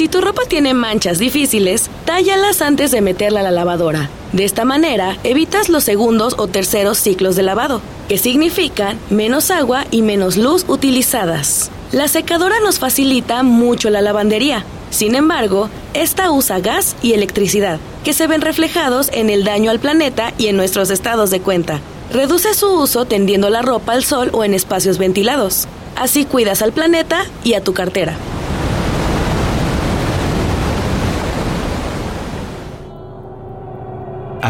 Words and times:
Si 0.00 0.08
tu 0.08 0.22
ropa 0.22 0.44
tiene 0.48 0.72
manchas 0.72 1.18
difíciles, 1.18 1.90
tállalas 2.06 2.62
antes 2.62 2.90
de 2.90 3.02
meterla 3.02 3.40
a 3.40 3.42
la 3.42 3.50
lavadora. 3.50 4.08
De 4.32 4.46
esta 4.46 4.64
manera, 4.64 5.18
evitas 5.24 5.68
los 5.68 5.84
segundos 5.84 6.36
o 6.38 6.46
terceros 6.46 6.96
ciclos 6.96 7.36
de 7.36 7.42
lavado, 7.42 7.82
que 8.08 8.16
significan 8.16 8.98
menos 9.10 9.50
agua 9.50 9.84
y 9.90 10.00
menos 10.00 10.38
luz 10.38 10.64
utilizadas. 10.68 11.70
La 11.92 12.08
secadora 12.08 12.60
nos 12.60 12.78
facilita 12.78 13.42
mucho 13.42 13.90
la 13.90 14.00
lavandería. 14.00 14.64
Sin 14.88 15.14
embargo, 15.14 15.68
esta 15.92 16.30
usa 16.30 16.60
gas 16.60 16.96
y 17.02 17.12
electricidad, 17.12 17.78
que 18.02 18.14
se 18.14 18.26
ven 18.26 18.40
reflejados 18.40 19.10
en 19.12 19.28
el 19.28 19.44
daño 19.44 19.70
al 19.70 19.80
planeta 19.80 20.32
y 20.38 20.46
en 20.46 20.56
nuestros 20.56 20.88
estados 20.88 21.30
de 21.30 21.42
cuenta. 21.42 21.82
Reduce 22.10 22.54
su 22.54 22.68
uso 22.70 23.04
tendiendo 23.04 23.50
la 23.50 23.60
ropa 23.60 23.92
al 23.92 24.02
sol 24.02 24.30
o 24.32 24.44
en 24.44 24.54
espacios 24.54 24.96
ventilados. 24.96 25.68
Así 25.94 26.24
cuidas 26.24 26.62
al 26.62 26.72
planeta 26.72 27.26
y 27.44 27.52
a 27.52 27.62
tu 27.62 27.74
cartera. 27.74 28.16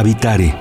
Habitare. 0.00 0.54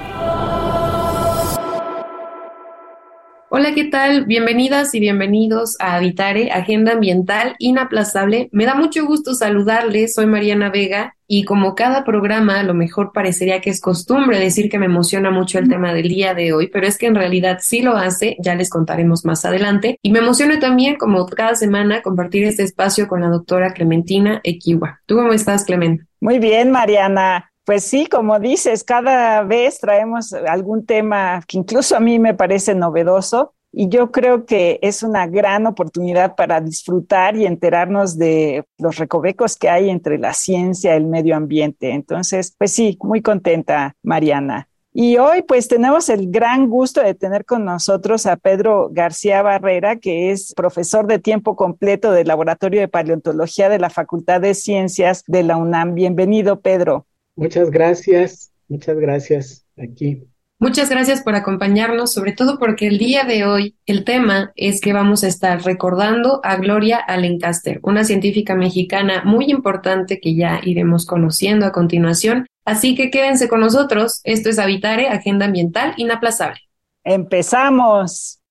Hola, 3.47 3.73
¿qué 3.73 3.85
tal? 3.85 4.25
Bienvenidas 4.25 4.93
y 4.93 4.99
bienvenidos 4.99 5.77
a 5.79 5.95
Habitare, 5.95 6.51
Agenda 6.51 6.91
Ambiental 6.91 7.55
Inaplazable. 7.57 8.49
Me 8.51 8.65
da 8.65 8.75
mucho 8.75 9.05
gusto 9.05 9.33
saludarles, 9.33 10.13
soy 10.13 10.25
Mariana 10.25 10.69
Vega 10.69 11.15
y 11.25 11.45
como 11.45 11.73
cada 11.73 12.03
programa, 12.03 12.59
a 12.59 12.63
lo 12.63 12.73
mejor 12.73 13.13
parecería 13.13 13.61
que 13.61 13.69
es 13.69 13.79
costumbre 13.79 14.39
decir 14.39 14.69
que 14.69 14.77
me 14.77 14.87
emociona 14.87 15.31
mucho 15.31 15.57
el 15.57 15.69
tema 15.69 15.93
del 15.93 16.09
día 16.09 16.33
de 16.33 16.51
hoy, 16.51 16.67
pero 16.67 16.85
es 16.85 16.97
que 16.97 17.05
en 17.05 17.15
realidad 17.15 17.59
sí 17.61 17.81
lo 17.81 17.95
hace, 17.95 18.35
ya 18.39 18.55
les 18.55 18.69
contaremos 18.69 19.23
más 19.23 19.45
adelante. 19.45 19.99
Y 20.01 20.11
me 20.11 20.19
emociona 20.19 20.59
también, 20.59 20.97
como 20.97 21.25
cada 21.27 21.55
semana, 21.55 22.01
compartir 22.01 22.43
este 22.43 22.63
espacio 22.63 23.07
con 23.07 23.21
la 23.21 23.29
doctora 23.29 23.71
Clementina 23.71 24.41
Equiwa. 24.43 24.99
¿Tú 25.05 25.15
cómo 25.15 25.31
estás, 25.31 25.63
Clement? 25.63 26.01
Muy 26.19 26.39
bien, 26.39 26.71
Mariana. 26.71 27.48
Pues 27.69 27.83
sí, 27.83 28.07
como 28.07 28.39
dices, 28.39 28.83
cada 28.83 29.43
vez 29.43 29.79
traemos 29.79 30.33
algún 30.33 30.87
tema 30.87 31.43
que 31.47 31.59
incluso 31.59 31.95
a 31.95 31.99
mí 31.99 32.17
me 32.17 32.33
parece 32.33 32.73
novedoso 32.73 33.53
y 33.71 33.89
yo 33.89 34.09
creo 34.09 34.47
que 34.47 34.79
es 34.81 35.03
una 35.03 35.27
gran 35.27 35.67
oportunidad 35.67 36.33
para 36.35 36.61
disfrutar 36.61 37.35
y 37.35 37.45
enterarnos 37.45 38.17
de 38.17 38.65
los 38.79 38.97
recovecos 38.97 39.55
que 39.55 39.69
hay 39.69 39.91
entre 39.91 40.17
la 40.17 40.33
ciencia 40.33 40.95
y 40.95 40.97
el 40.97 41.05
medio 41.05 41.35
ambiente. 41.35 41.91
Entonces, 41.91 42.55
pues 42.57 42.71
sí, 42.71 42.97
muy 43.03 43.21
contenta, 43.21 43.95
Mariana. 44.01 44.67
Y 44.91 45.17
hoy 45.17 45.43
pues 45.43 45.67
tenemos 45.67 46.09
el 46.09 46.31
gran 46.31 46.69
gusto 46.69 47.03
de 47.03 47.13
tener 47.13 47.45
con 47.45 47.65
nosotros 47.65 48.25
a 48.25 48.35
Pedro 48.35 48.89
García 48.91 49.43
Barrera, 49.43 49.97
que 49.97 50.31
es 50.31 50.55
profesor 50.55 51.05
de 51.05 51.19
tiempo 51.19 51.55
completo 51.55 52.11
del 52.13 52.29
Laboratorio 52.29 52.81
de 52.81 52.87
Paleontología 52.87 53.69
de 53.69 53.77
la 53.77 53.91
Facultad 53.91 54.41
de 54.41 54.55
Ciencias 54.55 55.23
de 55.27 55.43
la 55.43 55.55
UNAM. 55.55 55.93
Bienvenido, 55.93 56.61
Pedro. 56.61 57.05
Muchas 57.39 57.71
gracias, 57.71 58.51
muchas 58.67 58.97
gracias 58.97 59.65
aquí. 59.81 60.23
Muchas 60.59 60.89
gracias 60.89 61.21
por 61.21 61.35
acompañarnos, 61.35 62.11
sobre 62.11 62.33
todo 62.33 62.59
porque 62.59 62.85
el 62.85 62.97
día 62.97 63.23
de 63.23 63.45
hoy 63.45 63.77
el 63.85 64.03
tema 64.03 64.51
es 64.57 64.81
que 64.81 64.91
vamos 64.91 65.23
a 65.23 65.29
estar 65.29 65.63
recordando 65.63 66.41
a 66.43 66.57
Gloria 66.57 66.97
Alencaster, 66.97 67.79
una 67.81 68.03
científica 68.03 68.55
mexicana 68.55 69.23
muy 69.23 69.45
importante 69.45 70.19
que 70.19 70.35
ya 70.35 70.59
iremos 70.65 71.05
conociendo 71.05 71.65
a 71.65 71.71
continuación. 71.71 72.45
Así 72.65 72.93
que 72.93 73.09
quédense 73.09 73.47
con 73.47 73.61
nosotros. 73.61 74.19
Esto 74.25 74.49
es 74.49 74.59
Habitare, 74.59 75.07
Agenda 75.07 75.45
Ambiental 75.45 75.93
Inaplazable. 75.95 76.59
Empezamos. 77.05 78.41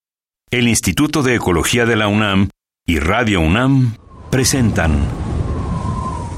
El 0.50 0.66
Instituto 0.66 1.22
de 1.22 1.34
Ecología 1.34 1.84
de 1.84 1.96
la 1.96 2.08
UNAM 2.08 2.48
y 2.86 3.00
Radio 3.00 3.42
UNAM 3.42 3.96
presentan 4.30 5.27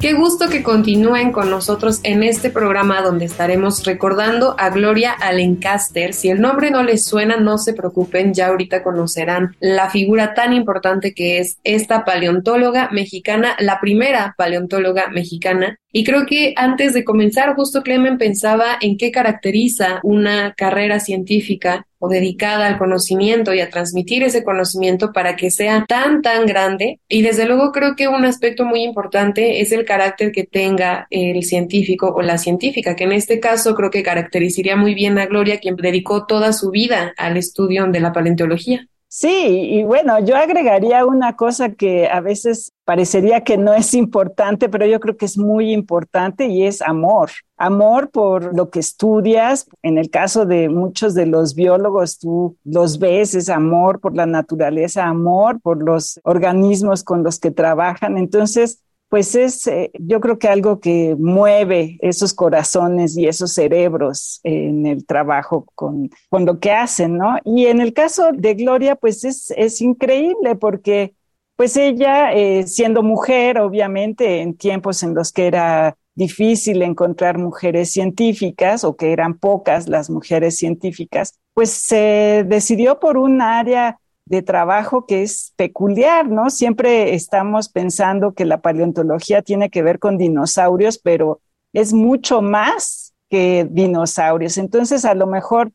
Qué 0.00 0.14
gusto 0.14 0.48
que 0.48 0.62
continúen 0.62 1.30
con 1.30 1.50
nosotros 1.50 2.00
en 2.04 2.22
este 2.22 2.48
programa 2.48 3.02
donde 3.02 3.26
estaremos 3.26 3.84
recordando 3.84 4.54
a 4.58 4.70
Gloria 4.70 5.12
Alencaster. 5.12 6.14
Si 6.14 6.30
el 6.30 6.40
nombre 6.40 6.70
no 6.70 6.82
les 6.82 7.04
suena, 7.04 7.36
no 7.36 7.58
se 7.58 7.74
preocupen, 7.74 8.32
ya 8.32 8.46
ahorita 8.46 8.82
conocerán 8.82 9.54
la 9.60 9.90
figura 9.90 10.32
tan 10.32 10.54
importante 10.54 11.12
que 11.12 11.38
es 11.38 11.58
esta 11.64 12.06
paleontóloga 12.06 12.88
mexicana, 12.90 13.56
la 13.58 13.78
primera 13.78 14.34
paleontóloga 14.38 15.10
mexicana 15.10 15.78
y 15.92 16.04
creo 16.04 16.24
que 16.24 16.54
antes 16.56 16.94
de 16.94 17.04
comenzar, 17.04 17.54
justo 17.56 17.82
Clemen 17.82 18.16
pensaba 18.16 18.78
en 18.80 18.96
qué 18.96 19.10
caracteriza 19.10 20.00
una 20.02 20.54
carrera 20.56 21.00
científica 21.00 21.86
o 22.00 22.08
dedicada 22.08 22.66
al 22.66 22.78
conocimiento 22.78 23.54
y 23.54 23.60
a 23.60 23.70
transmitir 23.70 24.24
ese 24.24 24.42
conocimiento 24.42 25.12
para 25.12 25.36
que 25.36 25.50
sea 25.50 25.84
tan, 25.86 26.22
tan 26.22 26.46
grande. 26.46 26.98
Y 27.08 27.22
desde 27.22 27.46
luego 27.46 27.70
creo 27.70 27.94
que 27.94 28.08
un 28.08 28.24
aspecto 28.24 28.64
muy 28.64 28.82
importante 28.82 29.60
es 29.60 29.70
el 29.70 29.84
carácter 29.84 30.32
que 30.32 30.44
tenga 30.44 31.06
el 31.10 31.44
científico 31.44 32.12
o 32.12 32.22
la 32.22 32.38
científica, 32.38 32.96
que 32.96 33.04
en 33.04 33.12
este 33.12 33.38
caso 33.38 33.74
creo 33.74 33.90
que 33.90 34.02
caracterizaría 34.02 34.76
muy 34.76 34.94
bien 34.94 35.18
a 35.18 35.26
Gloria, 35.26 35.60
quien 35.60 35.76
dedicó 35.76 36.26
toda 36.26 36.52
su 36.52 36.70
vida 36.70 37.12
al 37.16 37.36
estudio 37.36 37.86
de 37.86 38.00
la 38.00 38.12
paleontología. 38.12 38.89
Sí, 39.12 39.28
y 39.28 39.82
bueno, 39.82 40.20
yo 40.24 40.36
agregaría 40.36 41.04
una 41.04 41.34
cosa 41.34 41.72
que 41.72 42.06
a 42.08 42.20
veces 42.20 42.72
parecería 42.84 43.42
que 43.42 43.56
no 43.58 43.74
es 43.74 43.92
importante, 43.94 44.68
pero 44.68 44.86
yo 44.86 45.00
creo 45.00 45.16
que 45.16 45.24
es 45.24 45.36
muy 45.36 45.72
importante 45.72 46.46
y 46.46 46.64
es 46.64 46.80
amor. 46.80 47.30
Amor 47.56 48.10
por 48.10 48.56
lo 48.56 48.70
que 48.70 48.78
estudias. 48.78 49.68
En 49.82 49.98
el 49.98 50.10
caso 50.10 50.46
de 50.46 50.68
muchos 50.68 51.14
de 51.14 51.26
los 51.26 51.56
biólogos, 51.56 52.20
tú 52.20 52.56
los 52.62 53.00
ves, 53.00 53.34
es 53.34 53.48
amor 53.48 53.98
por 53.98 54.14
la 54.14 54.26
naturaleza, 54.26 55.06
amor 55.06 55.60
por 55.60 55.82
los 55.82 56.20
organismos 56.22 57.02
con 57.02 57.24
los 57.24 57.40
que 57.40 57.50
trabajan. 57.50 58.16
Entonces, 58.16 58.80
pues 59.10 59.34
es, 59.34 59.66
eh, 59.66 59.90
yo 59.98 60.20
creo 60.20 60.38
que 60.38 60.48
algo 60.48 60.78
que 60.78 61.16
mueve 61.18 61.98
esos 62.00 62.32
corazones 62.32 63.18
y 63.18 63.26
esos 63.26 63.52
cerebros 63.52 64.38
en 64.44 64.86
el 64.86 65.04
trabajo 65.04 65.66
con, 65.74 66.10
con 66.28 66.46
lo 66.46 66.60
que 66.60 66.70
hacen, 66.70 67.18
¿no? 67.18 67.36
Y 67.44 67.66
en 67.66 67.80
el 67.80 67.92
caso 67.92 68.30
de 68.32 68.54
Gloria, 68.54 68.94
pues 68.94 69.24
es, 69.24 69.50
es 69.56 69.80
increíble 69.80 70.54
porque 70.54 71.14
pues 71.56 71.76
ella, 71.76 72.32
eh, 72.32 72.66
siendo 72.68 73.02
mujer, 73.02 73.58
obviamente, 73.58 74.42
en 74.42 74.56
tiempos 74.56 75.02
en 75.02 75.14
los 75.14 75.32
que 75.32 75.48
era 75.48 75.96
difícil 76.14 76.80
encontrar 76.80 77.36
mujeres 77.36 77.90
científicas 77.90 78.84
o 78.84 78.96
que 78.96 79.12
eran 79.12 79.38
pocas 79.38 79.88
las 79.88 80.08
mujeres 80.08 80.56
científicas, 80.56 81.34
pues 81.52 81.70
se 81.70 82.44
decidió 82.46 83.00
por 83.00 83.18
un 83.18 83.42
área 83.42 83.98
de 84.24 84.42
trabajo 84.42 85.06
que 85.06 85.22
es 85.22 85.52
peculiar, 85.56 86.28
¿no? 86.28 86.50
Siempre 86.50 87.14
estamos 87.14 87.68
pensando 87.68 88.32
que 88.32 88.44
la 88.44 88.60
paleontología 88.60 89.42
tiene 89.42 89.70
que 89.70 89.82
ver 89.82 89.98
con 89.98 90.18
dinosaurios, 90.18 90.98
pero 90.98 91.40
es 91.72 91.92
mucho 91.92 92.42
más 92.42 93.14
que 93.28 93.66
dinosaurios. 93.70 94.58
Entonces, 94.58 95.04
a 95.04 95.14
lo 95.14 95.26
mejor 95.26 95.72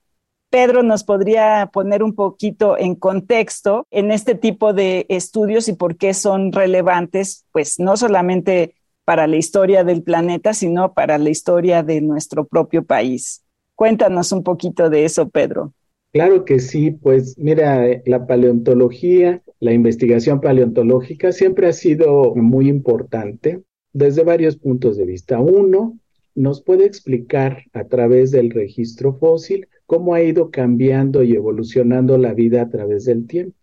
Pedro 0.50 0.83
nos 0.83 1.03
podría 1.03 1.69
poner 1.74 2.03
un 2.03 2.15
poquito 2.15 2.77
en 2.77 2.95
contexto 2.95 3.88
en 3.92 4.12
este 4.12 4.36
tipo 4.36 4.74
de 4.74 5.06
estudios 5.09 5.68
y 5.68 5.74
por 5.74 5.98
qué 5.98 6.13
son 6.13 6.51
relevantes, 6.51 7.45
pues 7.51 7.80
no 7.80 7.98
solamente 7.98 8.75
para 9.03 9.27
la 9.27 9.36
historia 9.36 9.83
del 9.83 10.01
planeta, 10.01 10.53
sino 10.53 10.94
para 10.94 11.18
la 11.18 11.30
historia 11.30 11.83
de 11.83 12.01
nuestro 12.01 12.45
propio 12.45 12.86
país. 12.86 13.44
Cuéntanos 13.75 14.31
un 14.31 14.44
poquito 14.44 14.89
de 14.89 15.06
eso, 15.06 15.30
Pedro. 15.30 15.74
Claro 16.15 16.45
que 16.45 16.59
sí, 16.59 16.91
pues 16.91 17.38
mira, 17.38 17.89
eh, 17.89 18.01
la 18.06 18.25
paleontología, 18.25 19.44
la 19.59 19.73
investigación 19.73 20.39
paleontológica 20.39 21.33
siempre 21.33 21.67
ha 21.67 21.73
sido 21.73 22.33
muy 22.35 22.69
importante 22.69 23.63
desde 23.91 24.23
varios 24.23 24.56
puntos 24.56 24.95
de 24.95 25.06
vista. 25.06 25.41
Uno, 25.41 26.00
nos 26.33 26.62
puede 26.63 26.85
explicar 26.85 27.63
a 27.73 27.83
través 27.89 28.31
del 28.31 28.51
registro 28.51 29.15
fósil 29.15 29.67
cómo 29.85 30.13
ha 30.13 30.23
ido 30.23 30.51
cambiando 30.51 31.21
y 31.21 31.33
evolucionando 31.33 32.17
la 32.17 32.33
vida 32.33 32.62
a 32.62 32.69
través 32.69 33.03
del 33.03 33.27
tiempo. 33.27 33.57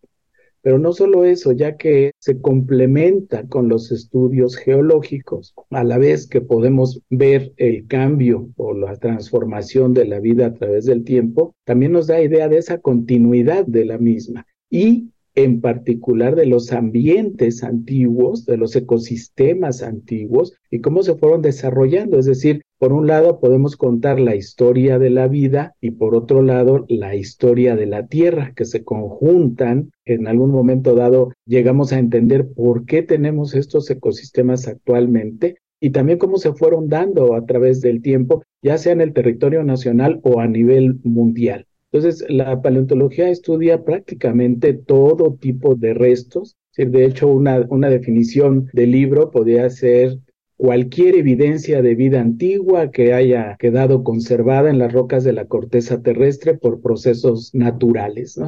Pero 0.63 0.79
no 0.79 0.93
solo 0.93 1.25
eso, 1.25 1.53
ya 1.53 1.77
que 1.77 2.13
se 2.19 2.41
complementa 2.41 3.47
con 3.49 3.69
los 3.69 3.91
estudios 3.91 4.57
geológicos, 4.57 5.55
a 5.71 5.83
la 5.83 5.99
vez 5.99 6.29
que 6.29 6.41
podemos 6.41 7.01
ver 7.11 7.53
el 7.57 7.87
cambio 7.89 8.49
o 8.57 8.73
la 8.73 8.97
transformación 8.97 9.93
de 9.93 10.07
la 10.07 10.21
vida 10.21 10.47
a 10.47 10.55
través 10.55 10.85
del 10.87 11.03
tiempo, 11.03 11.55
también 11.65 11.93
nos 11.93 12.07
da 12.07 12.23
idea 12.23 12.49
de 12.49 12.59
esa 12.59 12.79
continuidad 12.79 13.67
de 13.67 13.85
la 13.85 13.99
misma. 13.99 14.47
Y 14.71 15.09
en 15.35 15.61
particular 15.61 16.37
de 16.37 16.47
los 16.47 16.73
ambientes 16.73 17.63
antiguos, 17.63 18.45
de 18.45 18.57
los 18.57 18.77
ecosistemas 18.77 19.83
antiguos 19.83 20.55
y 20.71 20.81
cómo 20.81 21.03
se 21.03 21.15
fueron 21.15 21.43
desarrollando. 21.43 22.19
Es 22.19 22.27
decir, 22.27 22.63
por 22.83 22.93
un 22.93 23.07
lado 23.07 23.39
podemos 23.39 23.77
contar 23.77 24.19
la 24.19 24.35
historia 24.35 24.99
de 24.99 25.09
la 25.09 25.29
vida 25.29 25.77
y 25.81 25.93
por 25.93 26.17
otro 26.17 26.43
lado 26.43 26.85
la 26.89 27.15
historia 27.15 27.77
de 27.77 27.87
la 27.87 28.09
Tierra, 28.09 28.55
que 28.57 28.65
se 28.65 28.83
conjuntan. 28.83 29.93
En 30.05 30.27
algún 30.27 30.51
momento 30.51 30.97
dado 30.97 31.31
llegamos 31.47 31.93
a 31.93 32.01
entender 32.01 32.49
por 32.57 32.85
qué 32.85 33.03
tenemos 33.03 33.55
estos 33.55 33.89
ecosistemas 33.89 34.67
actualmente 34.67 35.59
y 35.79 35.91
también 35.91 36.19
cómo 36.19 36.39
se 36.39 36.55
fueron 36.55 36.89
dando 36.89 37.37
a 37.37 37.47
través 37.47 37.83
del 37.83 38.03
tiempo, 38.03 38.43
ya 38.63 38.77
sea 38.79 38.95
en 38.95 39.01
el 39.01 39.13
territorio 39.13 39.63
nacional 39.63 40.19
o 40.25 40.41
a 40.41 40.49
nivel 40.49 40.99
mundial. 41.05 41.69
Entonces, 41.93 42.25
la 42.29 42.63
paleontología 42.63 43.29
estudia 43.29 43.85
prácticamente 43.85 44.75
todo 44.75 45.37
tipo 45.37 45.77
de 45.77 45.95
restos. 45.95 46.57
De 46.77 47.05
hecho, 47.05 47.29
una, 47.29 47.65
una 47.69 47.91
definición 47.91 48.69
del 48.73 48.91
libro 48.91 49.31
podría 49.31 49.71
ser 49.71 50.19
cualquier 50.63 51.17
evidencia 51.17 51.83
de 51.83 51.97
vida 51.97 52.21
antigua 52.21 52.93
que 52.93 53.13
haya 53.13 53.57
quedado 53.59 54.05
conservada 54.05 54.71
en 54.71 54.79
las 54.79 54.93
rocas 54.93 55.25
de 55.25 55.33
la 55.33 55.47
corteza 55.47 56.03
terrestre 56.03 56.55
por 56.57 56.81
procesos 56.81 57.53
naturales. 57.53 58.39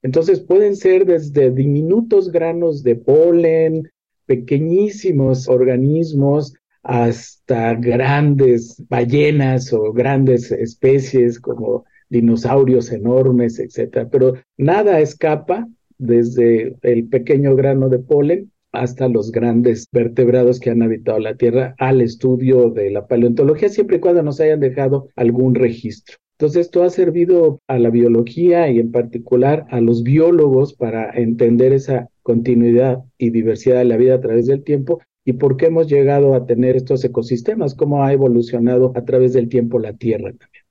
Entonces 0.00 0.38
pueden 0.38 0.76
ser 0.76 1.06
desde 1.06 1.50
diminutos 1.50 2.30
granos 2.30 2.84
de 2.84 2.94
polen, 2.94 3.90
pequeñísimos 4.26 5.48
organismos, 5.48 6.54
hasta 6.84 7.74
grandes 7.74 8.80
ballenas 8.88 9.72
o 9.72 9.92
grandes 9.92 10.52
especies 10.52 11.40
como 11.40 11.84
dinosaurios 12.08 12.92
enormes, 12.92 13.58
etcétera. 13.58 14.08
Pero 14.08 14.34
nada 14.56 15.00
escapa 15.00 15.66
desde 15.98 16.76
el 16.82 17.08
pequeño 17.08 17.56
grano 17.56 17.88
de 17.88 17.98
polen 17.98 18.52
hasta 18.80 19.08
los 19.08 19.32
grandes 19.32 19.88
vertebrados 19.92 20.60
que 20.60 20.70
han 20.70 20.82
habitado 20.82 21.18
la 21.18 21.36
Tierra 21.36 21.74
al 21.78 22.00
estudio 22.00 22.70
de 22.70 22.90
la 22.90 23.06
paleontología, 23.06 23.68
siempre 23.68 23.96
y 23.96 24.00
cuando 24.00 24.22
nos 24.22 24.40
hayan 24.40 24.60
dejado 24.60 25.08
algún 25.16 25.54
registro. 25.54 26.16
Entonces, 26.38 26.66
esto 26.66 26.82
ha 26.82 26.90
servido 26.90 27.60
a 27.66 27.78
la 27.78 27.88
biología 27.88 28.70
y 28.70 28.78
en 28.78 28.92
particular 28.92 29.66
a 29.70 29.80
los 29.80 30.02
biólogos 30.02 30.74
para 30.74 31.10
entender 31.10 31.72
esa 31.72 32.10
continuidad 32.22 33.02
y 33.16 33.30
diversidad 33.30 33.78
de 33.78 33.86
la 33.86 33.96
vida 33.96 34.16
a 34.16 34.20
través 34.20 34.46
del 34.46 34.62
tiempo 34.62 35.00
y 35.24 35.32
por 35.32 35.56
qué 35.56 35.66
hemos 35.66 35.88
llegado 35.88 36.34
a 36.34 36.44
tener 36.44 36.76
estos 36.76 37.02
ecosistemas, 37.04 37.74
cómo 37.74 38.04
ha 38.04 38.12
evolucionado 38.12 38.92
a 38.94 39.04
través 39.04 39.32
del 39.32 39.48
tiempo 39.48 39.78
la 39.78 39.94
Tierra 39.94 40.30
también. 40.32 40.65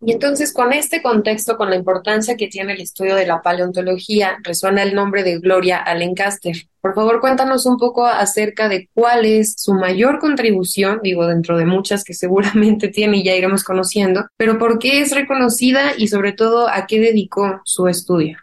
Y 0.00 0.12
entonces 0.12 0.52
con 0.52 0.72
este 0.72 1.00
contexto, 1.00 1.56
con 1.56 1.70
la 1.70 1.76
importancia 1.76 2.36
que 2.36 2.48
tiene 2.48 2.74
el 2.74 2.80
estudio 2.80 3.14
de 3.14 3.26
la 3.26 3.40
paleontología, 3.40 4.36
resuena 4.42 4.82
el 4.82 4.94
nombre 4.94 5.22
de 5.22 5.38
Gloria 5.38 5.78
Alencaster. 5.78 6.54
Por 6.82 6.94
favor, 6.94 7.20
cuéntanos 7.20 7.64
un 7.64 7.78
poco 7.78 8.06
acerca 8.06 8.68
de 8.68 8.90
cuál 8.92 9.24
es 9.24 9.54
su 9.56 9.72
mayor 9.72 10.18
contribución, 10.18 11.00
digo, 11.02 11.26
dentro 11.26 11.56
de 11.56 11.64
muchas 11.64 12.04
que 12.04 12.14
seguramente 12.14 12.88
tiene 12.88 13.18
y 13.18 13.24
ya 13.24 13.34
iremos 13.34 13.64
conociendo, 13.64 14.26
pero 14.36 14.58
por 14.58 14.78
qué 14.78 15.00
es 15.00 15.14
reconocida 15.14 15.92
y 15.96 16.08
sobre 16.08 16.32
todo 16.32 16.68
a 16.68 16.86
qué 16.86 17.00
dedicó 17.00 17.60
su 17.64 17.88
estudio. 17.88 18.38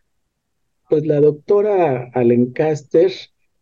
Pues 0.90 1.06
la 1.06 1.22
doctora 1.22 2.10
Alencaster 2.14 3.12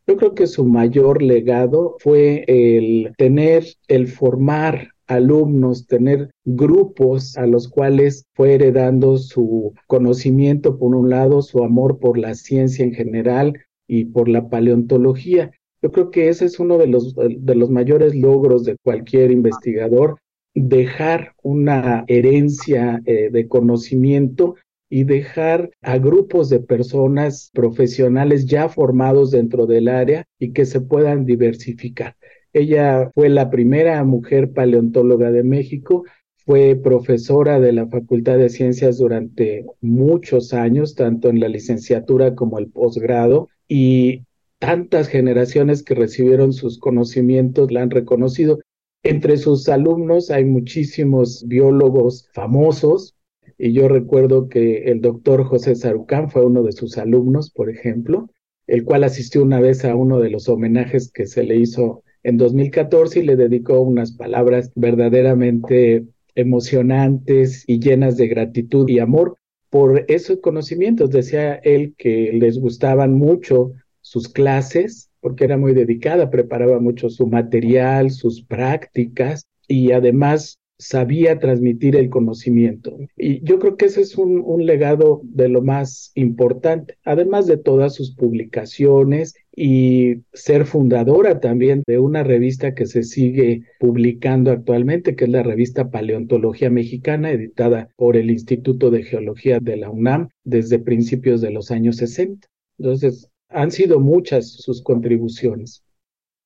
yo 0.07 0.17
creo 0.17 0.33
que 0.35 0.47
su 0.47 0.65
mayor 0.65 1.21
legado 1.21 1.95
fue 1.99 2.43
el 2.47 3.13
tener, 3.17 3.65
el 3.87 4.07
formar 4.07 4.89
alumnos, 5.11 5.87
tener 5.87 6.31
grupos 6.45 7.37
a 7.37 7.45
los 7.45 7.67
cuales 7.67 8.25
fue 8.33 8.55
heredando 8.55 9.17
su 9.17 9.73
conocimiento, 9.87 10.77
por 10.77 10.95
un 10.95 11.09
lado, 11.09 11.41
su 11.41 11.63
amor 11.63 11.99
por 11.99 12.17
la 12.17 12.35
ciencia 12.35 12.85
en 12.85 12.93
general 12.93 13.59
y 13.87 14.05
por 14.05 14.29
la 14.29 14.49
paleontología. 14.49 15.51
Yo 15.81 15.91
creo 15.91 16.11
que 16.11 16.29
ese 16.29 16.45
es 16.45 16.59
uno 16.59 16.77
de 16.77 16.87
los, 16.87 17.15
de 17.15 17.55
los 17.55 17.69
mayores 17.69 18.15
logros 18.15 18.63
de 18.63 18.77
cualquier 18.83 19.31
investigador, 19.31 20.17
dejar 20.53 21.33
una 21.43 22.03
herencia 22.07 23.01
eh, 23.05 23.29
de 23.31 23.47
conocimiento 23.47 24.55
y 24.89 25.05
dejar 25.05 25.71
a 25.81 25.97
grupos 25.97 26.49
de 26.49 26.59
personas 26.59 27.49
profesionales 27.53 28.45
ya 28.45 28.67
formados 28.67 29.31
dentro 29.31 29.65
del 29.65 29.87
área 29.87 30.25
y 30.37 30.51
que 30.51 30.65
se 30.65 30.81
puedan 30.81 31.25
diversificar. 31.25 32.15
Ella 32.53 33.09
fue 33.13 33.29
la 33.29 33.49
primera 33.49 34.03
mujer 34.03 34.51
paleontóloga 34.51 35.31
de 35.31 35.43
México, 35.43 36.03
fue 36.45 36.75
profesora 36.75 37.59
de 37.59 37.71
la 37.71 37.87
Facultad 37.87 38.37
de 38.37 38.49
Ciencias 38.49 38.97
durante 38.97 39.65
muchos 39.79 40.53
años, 40.53 40.95
tanto 40.95 41.29
en 41.29 41.39
la 41.39 41.47
licenciatura 41.47 42.35
como 42.35 42.59
el 42.59 42.69
posgrado, 42.69 43.47
y 43.67 44.23
tantas 44.59 45.07
generaciones 45.07 45.83
que 45.83 45.95
recibieron 45.95 46.51
sus 46.51 46.77
conocimientos 46.77 47.71
la 47.71 47.83
han 47.83 47.89
reconocido. 47.89 48.59
Entre 49.03 49.37
sus 49.37 49.69
alumnos 49.69 50.29
hay 50.29 50.45
muchísimos 50.45 51.45
biólogos 51.47 52.27
famosos, 52.33 53.15
y 53.57 53.73
yo 53.73 53.87
recuerdo 53.87 54.49
que 54.49 54.91
el 54.91 55.01
doctor 55.01 55.43
José 55.45 55.75
Sarucán 55.75 56.29
fue 56.29 56.45
uno 56.45 56.63
de 56.63 56.71
sus 56.71 56.97
alumnos, 56.97 57.51
por 57.51 57.69
ejemplo, 57.69 58.29
el 58.67 58.83
cual 58.83 59.03
asistió 59.03 59.43
una 59.43 59.59
vez 59.59 59.85
a 59.85 59.95
uno 59.95 60.19
de 60.19 60.31
los 60.31 60.49
homenajes 60.49 61.11
que 61.11 61.27
se 61.27 61.43
le 61.43 61.57
hizo 61.57 62.03
en 62.23 62.37
2014 62.37 63.19
y 63.19 63.23
le 63.23 63.35
dedicó 63.35 63.81
unas 63.81 64.11
palabras 64.11 64.71
verdaderamente 64.75 66.05
emocionantes 66.35 67.63
y 67.67 67.79
llenas 67.79 68.17
de 68.17 68.27
gratitud 68.27 68.87
y 68.89 68.99
amor 68.99 69.35
por 69.69 70.05
esos 70.07 70.39
conocimientos. 70.39 71.09
Decía 71.09 71.55
él 71.55 71.93
que 71.97 72.31
les 72.33 72.59
gustaban 72.59 73.13
mucho 73.13 73.73
sus 74.01 74.29
clases 74.29 75.09
porque 75.19 75.45
era 75.45 75.57
muy 75.57 75.73
dedicada, 75.73 76.29
preparaba 76.29 76.79
mucho 76.79 77.09
su 77.09 77.27
material, 77.27 78.09
sus 78.09 78.43
prácticas 78.43 79.45
y 79.67 79.91
además 79.91 80.57
sabía 80.81 81.37
transmitir 81.37 81.95
el 81.95 82.09
conocimiento. 82.09 82.97
Y 83.15 83.43
yo 83.43 83.59
creo 83.59 83.77
que 83.77 83.85
ese 83.85 84.01
es 84.01 84.17
un, 84.17 84.41
legado 84.65 85.21
de 85.23 85.47
lo 85.47 85.61
más 85.61 86.11
importante, 86.15 86.95
además 87.05 87.45
de 87.47 87.57
todas 87.57 87.95
sus 87.95 88.15
publicaciones 88.15 89.35
y 89.55 90.21
ser 90.33 90.65
fundadora 90.65 91.39
también 91.39 91.83
de 91.85 91.99
una 91.99 92.23
revista 92.23 92.73
que 92.73 92.85
se 92.85 93.03
sigue 93.03 93.63
publicando 93.79 94.51
actualmente, 94.51 95.15
que 95.15 95.25
es 95.25 95.29
la 95.29 95.43
revista 95.43 95.91
Paleontología 95.91 96.69
Mexicana, 96.69 97.31
editada 97.31 97.89
por 97.95 98.17
el 98.17 98.31
Instituto 98.31 98.89
de 98.89 99.03
Geología 99.03 99.59
de 99.59 99.77
la 99.77 99.89
UNAM 99.89 100.29
desde 100.43 100.79
principios 100.79 101.41
de 101.41 101.51
los 101.51 101.69
años 101.69 101.97
60. 101.97 102.47
Entonces, 102.79 103.29
han 103.49 103.71
sido 103.71 103.99
muchas 103.99 104.51
sus 104.51 104.81
contribuciones. 104.81 105.83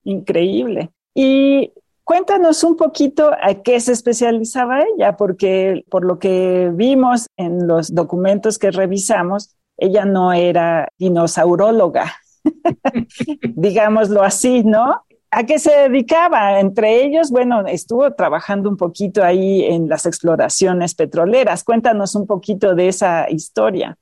Increíble. 0.04 0.90
Y 1.14 1.72
Cuéntanos 2.06 2.62
un 2.62 2.76
poquito 2.76 3.32
a 3.42 3.64
qué 3.64 3.80
se 3.80 3.90
especializaba 3.90 4.84
ella, 4.94 5.16
porque 5.16 5.84
por 5.90 6.04
lo 6.04 6.20
que 6.20 6.70
vimos 6.72 7.26
en 7.36 7.66
los 7.66 7.92
documentos 7.92 8.60
que 8.60 8.70
revisamos, 8.70 9.56
ella 9.76 10.04
no 10.04 10.32
era 10.32 10.88
dinosauróloga, 10.98 12.14
digámoslo 13.56 14.22
así, 14.22 14.62
¿no? 14.62 15.02
¿A 15.32 15.46
qué 15.46 15.58
se 15.58 15.72
dedicaba? 15.72 16.60
Entre 16.60 17.02
ellos, 17.02 17.32
bueno, 17.32 17.66
estuvo 17.66 18.08
trabajando 18.12 18.70
un 18.70 18.76
poquito 18.76 19.24
ahí 19.24 19.64
en 19.64 19.88
las 19.88 20.06
exploraciones 20.06 20.94
petroleras. 20.94 21.64
Cuéntanos 21.64 22.14
un 22.14 22.28
poquito 22.28 22.76
de 22.76 22.86
esa 22.86 23.28
historia. 23.28 23.98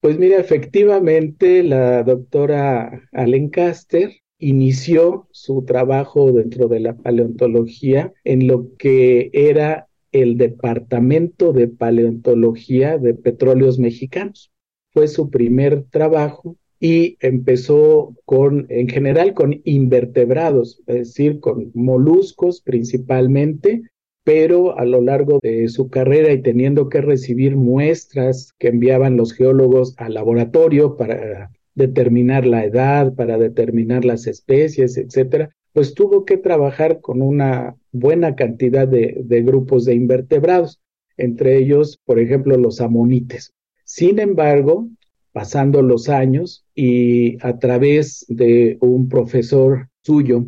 Pues 0.00 0.18
mira, 0.18 0.38
efectivamente, 0.38 1.62
la 1.62 2.02
doctora 2.02 3.08
Caster 3.52 4.10
inició 4.38 5.28
su 5.30 5.64
trabajo 5.64 6.32
dentro 6.32 6.68
de 6.68 6.80
la 6.80 6.96
paleontología 6.96 8.12
en 8.24 8.46
lo 8.46 8.74
que 8.76 9.30
era 9.32 9.88
el 10.12 10.36
Departamento 10.36 11.52
de 11.52 11.68
Paleontología 11.68 12.98
de 12.98 13.14
Petróleos 13.14 13.78
Mexicanos. 13.78 14.52
Fue 14.92 15.08
su 15.08 15.30
primer 15.30 15.84
trabajo 15.90 16.56
y 16.80 17.16
empezó 17.20 18.14
con, 18.24 18.66
en 18.68 18.88
general, 18.88 19.34
con 19.34 19.60
invertebrados, 19.64 20.82
es 20.86 20.94
decir, 20.96 21.40
con 21.40 21.70
moluscos 21.74 22.60
principalmente, 22.60 23.82
pero 24.24 24.76
a 24.78 24.84
lo 24.84 25.00
largo 25.00 25.38
de 25.42 25.68
su 25.68 25.88
carrera 25.88 26.32
y 26.32 26.42
teniendo 26.42 26.88
que 26.88 27.00
recibir 27.00 27.56
muestras 27.56 28.52
que 28.58 28.68
enviaban 28.68 29.16
los 29.16 29.32
geólogos 29.32 29.94
al 29.98 30.14
laboratorio 30.14 30.96
para 30.96 31.50
determinar 31.76 32.44
la 32.46 32.64
edad, 32.64 33.14
para 33.14 33.38
determinar 33.38 34.04
las 34.04 34.26
especies, 34.26 34.96
etcétera, 34.96 35.54
pues 35.72 35.94
tuvo 35.94 36.24
que 36.24 36.38
trabajar 36.38 37.00
con 37.00 37.22
una 37.22 37.76
buena 37.92 38.34
cantidad 38.34 38.88
de, 38.88 39.42
grupos 39.42 39.84
de 39.84 39.94
invertebrados, 39.94 40.80
entre 41.16 41.58
ellos, 41.58 42.00
por 42.04 42.18
ejemplo, 42.18 42.56
los 42.56 42.80
amonites. 42.80 43.52
Sin 43.84 44.18
embargo, 44.18 44.88
pasando 45.32 45.82
los 45.82 46.08
años 46.08 46.64
y 46.74 47.36
a 47.44 47.58
través 47.58 48.24
de 48.28 48.78
un 48.80 49.08
profesor 49.08 49.88
suyo, 50.02 50.46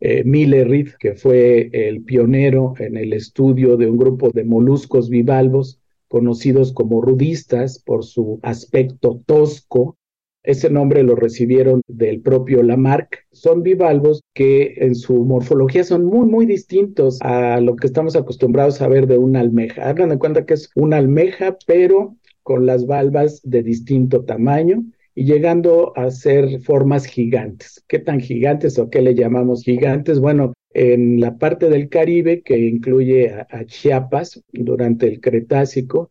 eh, 0.00 0.24
Miller 0.24 0.66
Reed, 0.66 0.88
que 0.98 1.14
fue 1.14 1.68
el 1.72 2.02
pionero 2.02 2.72
en 2.78 2.96
el 2.96 3.12
estudio 3.12 3.76
de 3.76 3.90
un 3.90 3.98
grupo 3.98 4.30
de 4.30 4.44
moluscos 4.44 5.10
bivalvos 5.10 5.78
conocidos 6.08 6.72
como 6.72 7.00
rudistas 7.00 7.78
por 7.78 8.04
su 8.04 8.40
aspecto 8.42 9.22
tosco. 9.26 9.96
Ese 10.42 10.70
nombre 10.70 11.02
lo 11.02 11.16
recibieron 11.16 11.82
del 11.86 12.20
propio 12.20 12.62
Lamarck. 12.62 13.26
Son 13.30 13.62
bivalvos 13.62 14.22
que 14.34 14.74
en 14.78 14.94
su 14.94 15.24
morfología 15.24 15.84
son 15.84 16.04
muy, 16.06 16.26
muy 16.26 16.46
distintos 16.46 17.18
a 17.20 17.60
lo 17.60 17.76
que 17.76 17.86
estamos 17.86 18.16
acostumbrados 18.16 18.80
a 18.80 18.88
ver 18.88 19.06
de 19.06 19.18
una 19.18 19.40
almeja. 19.40 19.88
Hagan 19.88 20.08
de 20.08 20.18
cuenta 20.18 20.46
que 20.46 20.54
es 20.54 20.70
una 20.74 20.96
almeja, 20.96 21.58
pero 21.66 22.16
con 22.42 22.64
las 22.64 22.86
valvas 22.86 23.42
de 23.44 23.62
distinto 23.62 24.24
tamaño 24.24 24.82
y 25.14 25.24
llegando 25.24 25.92
a 25.96 26.10
ser 26.10 26.60
formas 26.60 27.04
gigantes. 27.04 27.84
¿Qué 27.86 27.98
tan 27.98 28.20
gigantes 28.20 28.78
o 28.78 28.88
qué 28.88 29.02
le 29.02 29.14
llamamos 29.14 29.62
gigantes? 29.62 30.20
Bueno, 30.20 30.54
en 30.72 31.20
la 31.20 31.36
parte 31.36 31.68
del 31.68 31.88
Caribe, 31.88 32.42
que 32.42 32.58
incluye 32.58 33.30
a, 33.30 33.64
Chiapas 33.66 34.42
durante 34.52 35.08
el 35.08 35.20
Cretácico, 35.20 36.08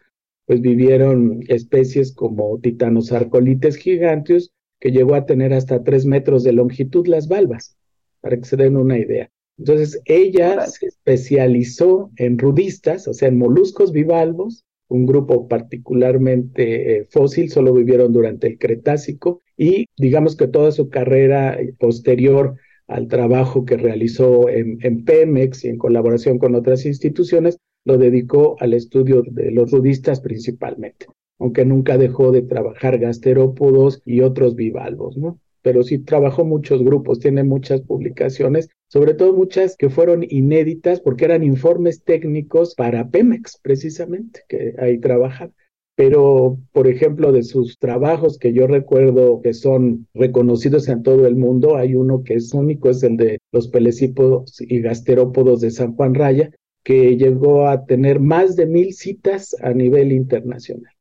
pues 0.49 0.61
vivieron 0.61 1.43
especies 1.47 2.11
como 2.11 2.59
Titanosarcolites 2.59 3.75
giganteus, 3.75 4.51
que 4.79 4.89
llegó 4.89 5.13
a 5.13 5.27
tener 5.27 5.53
hasta 5.53 5.83
tres 5.83 6.07
metros 6.07 6.43
de 6.43 6.53
longitud 6.53 7.05
las 7.05 7.27
valvas, 7.27 7.77
para 8.19 8.35
que 8.35 8.45
se 8.45 8.57
den 8.57 8.75
una 8.75 8.97
idea. 8.97 9.29
Entonces, 9.59 10.01
ella 10.05 10.65
se 10.65 10.87
especializó 10.87 12.09
en 12.15 12.39
rudistas, 12.39 13.07
o 13.07 13.13
sea, 13.13 13.27
en 13.27 13.37
moluscos 13.37 13.91
bivalvos, 13.91 14.65
un 14.87 15.05
grupo 15.05 15.47
particularmente 15.47 16.97
eh, 16.97 17.05
fósil, 17.11 17.51
solo 17.51 17.71
vivieron 17.71 18.11
durante 18.11 18.47
el 18.47 18.57
Cretácico 18.57 19.41
y 19.55 19.85
digamos 19.99 20.35
que 20.35 20.47
toda 20.47 20.71
su 20.71 20.89
carrera 20.89 21.59
posterior 21.77 22.55
al 22.87 23.07
trabajo 23.07 23.65
que 23.65 23.77
realizó 23.77 24.49
en, 24.49 24.79
en, 24.81 25.05
Pemex 25.05 25.63
y 25.63 25.67
en 25.67 25.77
colaboración 25.77 26.39
con 26.39 26.55
otras 26.55 26.87
instituciones, 26.87 27.59
lo 27.85 27.97
dedicó 27.97 28.55
al 28.59 28.73
estudio 28.73 29.23
de 29.25 29.51
los 29.51 29.71
rudistas 29.71 30.21
principalmente, 30.21 31.07
aunque 31.39 31.65
nunca 31.65 31.97
dejó 31.97 32.31
de 32.31 32.41
trabajar 32.41 32.97
gasterópodos 32.99 34.01
y 34.05 34.21
otros 34.21 34.55
bivalvos, 34.55 35.17
¿no? 35.17 35.39
Pero 35.61 35.83
sí 35.83 35.99
trabajó 35.99 36.45
muchos 36.45 36.83
grupos, 36.83 37.19
tiene 37.19 37.43
muchas 37.43 37.81
publicaciones 37.81 38.69
sobre 38.89 39.13
todo 39.13 39.33
muchas 39.33 39.77
que 39.77 39.89
fueron 39.89 40.25
inéditas 40.27 40.99
porque 40.99 41.25
eran 41.25 41.43
informes 41.43 42.03
técnicos 42.03 42.73
para 42.73 43.09
Pemex, 43.09 43.59
precisamente, 43.61 44.41
que 44.49 44.73
ahí 44.79 44.97
trabajan. 44.97 45.53
Pero, 45.95 46.57
por 46.71 46.87
ejemplo, 46.87 47.31
de 47.31 47.43
sus 47.43 47.77
trabajos 47.77 48.39
que 48.39 48.51
yo 48.51 48.65
recuerdo 48.65 49.41
que 49.41 49.53
son 49.53 50.07
reconocidos 50.15 50.87
en 50.87 51.03
todo 51.03 51.27
el 51.27 51.35
mundo, 51.35 51.75
hay 51.75 51.93
uno 51.93 52.23
que 52.23 52.33
es 52.35 52.53
único, 52.53 52.89
es 52.89 53.03
el 53.03 53.17
de 53.17 53.37
los 53.51 53.67
pelecípodos 53.67 54.59
y 54.59 54.81
gasterópodos 54.81 55.61
de 55.61 55.69
San 55.69 55.95
Juan 55.95 56.15
Raya, 56.15 56.51
que 56.89 57.17
llegó 57.17 57.69
a 57.69 57.85
tener 57.85 58.19
más 58.19 58.55
de 58.55 58.65
mil 58.65 58.95
citas 58.95 59.55
a 59.61 59.69
nivel 59.69 60.11
internacional. 60.11 60.91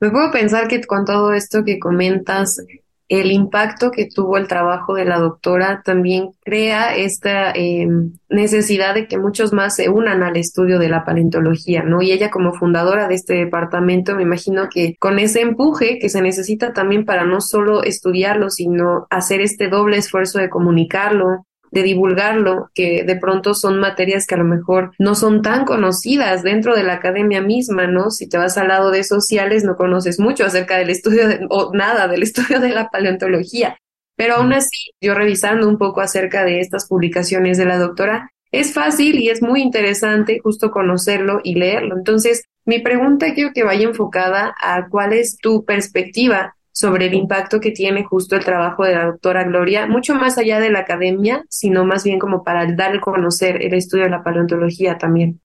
Me 0.00 0.10
puedo 0.10 0.30
pensar 0.30 0.66
que 0.66 0.80
con 0.82 1.04
todo 1.04 1.34
esto 1.34 1.62
que 1.62 1.78
comentas, 1.78 2.64
el 3.10 3.30
impacto 3.30 3.90
que 3.90 4.08
tuvo 4.08 4.38
el 4.38 4.48
trabajo 4.48 4.94
de 4.94 5.04
la 5.04 5.18
doctora 5.18 5.82
también 5.84 6.30
crea 6.42 6.96
esta 6.96 7.50
eh, 7.50 7.86
necesidad 8.30 8.94
de 8.94 9.08
que 9.08 9.18
muchos 9.18 9.52
más 9.52 9.76
se 9.76 9.90
unan 9.90 10.22
al 10.22 10.38
estudio 10.38 10.78
de 10.78 10.88
la 10.88 11.04
paleontología, 11.04 11.82
¿no? 11.82 12.00
Y 12.00 12.12
ella 12.12 12.30
como 12.30 12.54
fundadora 12.54 13.06
de 13.06 13.16
este 13.16 13.34
departamento, 13.34 14.16
me 14.16 14.22
imagino 14.22 14.70
que 14.72 14.96
con 14.98 15.18
ese 15.18 15.42
empuje 15.42 15.98
que 15.98 16.08
se 16.08 16.22
necesita 16.22 16.72
también 16.72 17.04
para 17.04 17.26
no 17.26 17.42
solo 17.42 17.82
estudiarlo, 17.82 18.48
sino 18.48 19.06
hacer 19.10 19.42
este 19.42 19.68
doble 19.68 19.98
esfuerzo 19.98 20.38
de 20.38 20.48
comunicarlo, 20.48 21.44
de 21.70 21.82
divulgarlo, 21.82 22.70
que 22.74 23.04
de 23.04 23.16
pronto 23.16 23.54
son 23.54 23.78
materias 23.78 24.26
que 24.26 24.34
a 24.34 24.38
lo 24.38 24.44
mejor 24.44 24.92
no 24.98 25.14
son 25.14 25.42
tan 25.42 25.64
conocidas 25.64 26.42
dentro 26.42 26.74
de 26.74 26.82
la 26.82 26.94
academia 26.94 27.40
misma, 27.40 27.86
¿no? 27.86 28.10
Si 28.10 28.28
te 28.28 28.38
vas 28.38 28.58
al 28.58 28.68
lado 28.68 28.90
de 28.90 29.04
sociales 29.04 29.64
no 29.64 29.76
conoces 29.76 30.18
mucho 30.18 30.44
acerca 30.44 30.78
del 30.78 30.90
estudio 30.90 31.24
o 31.48 31.72
nada 31.74 32.08
del 32.08 32.22
estudio 32.24 32.60
de 32.60 32.70
la 32.70 32.88
paleontología. 32.88 33.76
Pero 34.16 34.34
aún 34.34 34.52
así, 34.52 34.90
yo 35.00 35.14
revisando 35.14 35.68
un 35.68 35.78
poco 35.78 36.00
acerca 36.00 36.44
de 36.44 36.60
estas 36.60 36.86
publicaciones 36.86 37.56
de 37.56 37.64
la 37.64 37.78
doctora, 37.78 38.30
es 38.52 38.74
fácil 38.74 39.18
y 39.20 39.30
es 39.30 39.42
muy 39.42 39.62
interesante 39.62 40.40
justo 40.42 40.70
conocerlo 40.70 41.40
y 41.42 41.54
leerlo. 41.54 41.96
Entonces, 41.96 42.44
mi 42.64 42.80
pregunta 42.80 43.32
quiero 43.32 43.52
que 43.54 43.64
vaya 43.64 43.86
enfocada 43.86 44.54
a 44.60 44.88
cuál 44.88 45.12
es 45.12 45.38
tu 45.38 45.64
perspectiva 45.64 46.56
sobre 46.72 47.06
el 47.06 47.14
impacto 47.14 47.60
que 47.60 47.70
tiene 47.70 48.04
justo 48.04 48.36
el 48.36 48.44
trabajo 48.44 48.84
de 48.84 48.94
la 48.94 49.06
doctora 49.06 49.44
Gloria, 49.44 49.86
mucho 49.86 50.14
más 50.14 50.38
allá 50.38 50.60
de 50.60 50.70
la 50.70 50.80
academia, 50.80 51.44
sino 51.48 51.84
más 51.84 52.04
bien 52.04 52.18
como 52.18 52.44
para 52.44 52.70
dar 52.74 52.96
a 52.96 53.00
conocer 53.00 53.62
el 53.62 53.74
estudio 53.74 54.04
de 54.04 54.10
la 54.10 54.22
paleontología 54.22 54.98
también. 54.98 55.40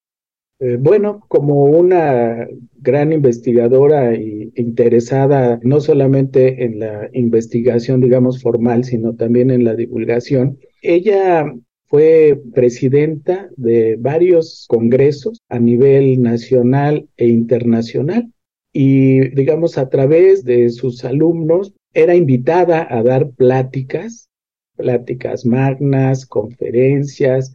Eh, 0.59 0.77
bueno, 0.79 1.25
como 1.27 1.65
una 1.65 2.47
gran 2.77 3.11
investigadora 3.11 4.13
e 4.13 4.51
interesada 4.55 5.59
no 5.63 5.81
solamente 5.81 6.63
en 6.63 6.79
la 6.79 7.09
investigación, 7.11 7.99
digamos, 7.99 8.41
formal, 8.41 8.85
sino 8.85 9.15
también 9.15 9.51
en 9.51 9.65
la 9.65 9.75
divulgación, 9.75 10.57
ella 10.81 11.53
fue 11.87 12.41
presidenta 12.53 13.49
de 13.57 13.97
varios 13.99 14.65
congresos 14.69 15.39
a 15.49 15.59
nivel 15.59 16.21
nacional 16.21 17.07
e 17.17 17.27
internacional 17.27 18.31
y, 18.77 19.29
digamos, 19.29 19.77
a 19.77 19.87
través 19.87 20.43
de 20.43 20.69
sus 20.69 21.05
alumnos 21.05 21.73
era 21.93 22.13
invitada 22.13 22.85
a 22.89 23.03
dar 23.03 23.29
pláticas, 23.29 24.27
pláticas 24.75 25.45
magnas, 25.45 26.25
conferencias, 26.25 27.53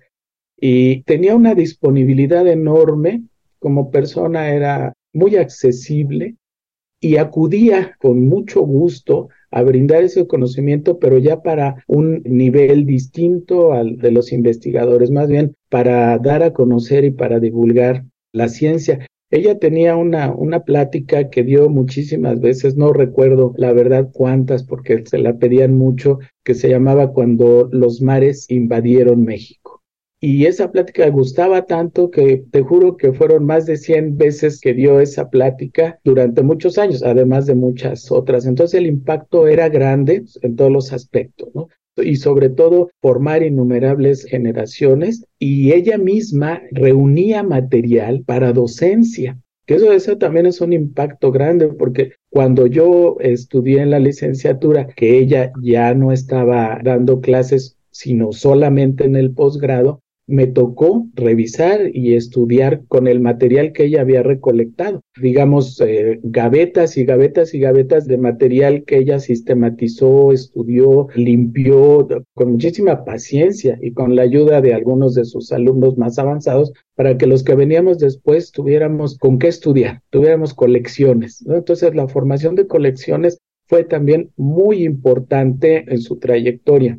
y 0.59 1.03
tenía 1.03 1.37
una 1.37 1.55
disponibilidad 1.55 2.49
enorme 2.49 3.25
como 3.59 3.91
persona, 3.91 4.49
era 4.49 4.95
muy 5.13 5.37
accesible 5.37 6.37
y 7.03 7.19
acudía 7.19 7.97
con 7.99 8.27
mucho 8.27 8.63
gusto 8.63 9.29
a 9.51 9.61
brindar 9.61 10.03
ese 10.05 10.27
conocimiento, 10.27 10.99
pero 10.99 11.19
ya 11.19 11.43
para 11.43 11.85
un 11.87 12.23
nivel 12.25 12.87
distinto 12.87 13.75
al 13.75 13.99
de 13.99 14.11
los 14.11 14.33
investigadores, 14.33 15.11
más 15.11 15.29
bien 15.29 15.55
para 15.69 16.17
dar 16.17 16.43
a 16.43 16.55
conocer 16.55 17.05
y 17.05 17.11
para 17.11 17.41
divulgar 17.41 18.07
la 18.33 18.49
ciencia. 18.49 19.07
Ella 19.33 19.61
tenía 19.61 19.95
una, 19.95 20.33
una 20.33 20.65
plática 20.65 21.31
que 21.31 21.45
dio 21.45 21.69
muchísimas 21.69 22.41
veces, 22.41 22.77
no 22.77 22.93
recuerdo 22.93 23.55
la 23.57 23.73
verdad 23.73 24.11
cuántas 24.13 24.65
porque 24.65 25.05
se 25.07 25.19
la 25.19 25.39
pedían 25.39 25.77
mucho, 25.79 26.19
que 26.43 26.55
se 26.55 26.69
llamaba 26.69 27.13
Cuando 27.13 27.69
los 27.71 28.03
mares 28.03 28.51
invadieron 28.51 29.23
México. 29.23 29.85
Y 30.23 30.47
esa 30.47 30.71
plática 30.71 31.09
gustaba 31.09 31.65
tanto 31.65 32.11
que 32.11 32.45
te 32.51 32.61
juro 32.61 32.97
que 32.97 33.13
fueron 33.13 33.47
más 33.47 33.67
de 33.67 33.77
100 33.77 34.19
veces 34.19 34.61
que 34.61 34.75
dio 34.75 35.01
esa 35.01 35.31
plática 35.31 35.99
durante 36.05 36.43
muchos 36.43 36.77
años, 36.77 37.03
además 37.03 37.47
de 37.47 37.55
muchas 37.55 38.11
otras. 38.11 38.45
Entonces 38.45 38.79
el 38.81 38.87
impacto 38.87 39.47
era 39.47 39.69
grande 39.69 40.25
en 40.43 40.57
todos 40.57 40.71
los 40.71 40.93
aspectos, 40.93 41.49
¿no? 41.55 41.69
Y 41.97 42.17
sobre 42.17 42.49
todo 42.49 42.91
formar 43.01 43.43
innumerables 43.43 44.25
generaciones 44.25 45.25
y 45.39 45.73
ella 45.73 45.99
misma 45.99 46.63
reunía 46.71 47.43
material 47.43 48.23
para 48.25 48.53
docencia. 48.53 49.39
Eso, 49.67 49.93
eso 49.93 50.19
también 50.19 50.47
es 50.47 50.61
un 50.61 50.73
impacto 50.73 51.31
grande 51.31 51.69
porque 51.69 52.13
cuando 52.29 52.67
yo 52.67 53.17
estudié 53.21 53.83
en 53.83 53.91
la 53.91 54.01
licenciatura, 54.01 54.89
que 54.89 55.19
ella 55.19 55.53
ya 55.63 55.95
no 55.95 56.11
estaba 56.11 56.81
dando 56.83 57.21
clases 57.21 57.77
sino 57.91 58.33
solamente 58.33 59.05
en 59.05 59.17
el 59.17 59.33
posgrado, 59.33 60.01
me 60.31 60.47
tocó 60.47 61.07
revisar 61.15 61.91
y 61.93 62.15
estudiar 62.15 62.83
con 62.89 63.09
el 63.09 63.21
material 63.21 63.73
que 63.73 63.85
ella 63.85 64.01
había 64.01 64.23
recolectado. 64.23 65.03
Digamos, 65.21 65.81
eh, 65.81 66.21
gavetas 66.23 66.97
y 66.97 67.05
gavetas 67.05 67.53
y 67.53 67.61
gavetas 67.61 68.07
de 68.07 68.17
material 68.17 68.85
que 68.85 68.99
ella 68.99 69.19
sistematizó, 69.19 70.33
estudió, 70.33 71.09
limpió 71.15 72.07
con 72.35 72.53
muchísima 72.53 73.05
paciencia 73.05 73.79
y 73.83 73.93
con 73.93 74.17
la 74.17 74.23
ayuda 74.23 74.61
de 74.61 74.73
algunos 74.73 75.15
de 75.15 75.25
sus 75.25 75.53
alumnos 75.53 75.99
más 75.99 76.19
avanzados 76.19 76.73
para 76.95 77.19
que 77.19 77.27
los 77.27 77.43
que 77.43 77.55
veníamos 77.55 77.99
después 77.99 78.53
tuviéramos 78.53 79.19
con 79.19 79.39
qué 79.39 79.49
estudiar, 79.49 80.03
tuviéramos 80.11 80.55
colecciones. 80.55 81.45
Entonces, 81.47 81.95
la 81.95 82.09
formación 82.09 82.55
de 82.55 82.67
colecciones 82.67 83.39
fue 83.67 83.85
también 83.85 84.33
muy 84.37 84.85
importante 84.85 85.85
en 85.89 86.01
su 86.01 86.19
trayectoria. 86.19 86.99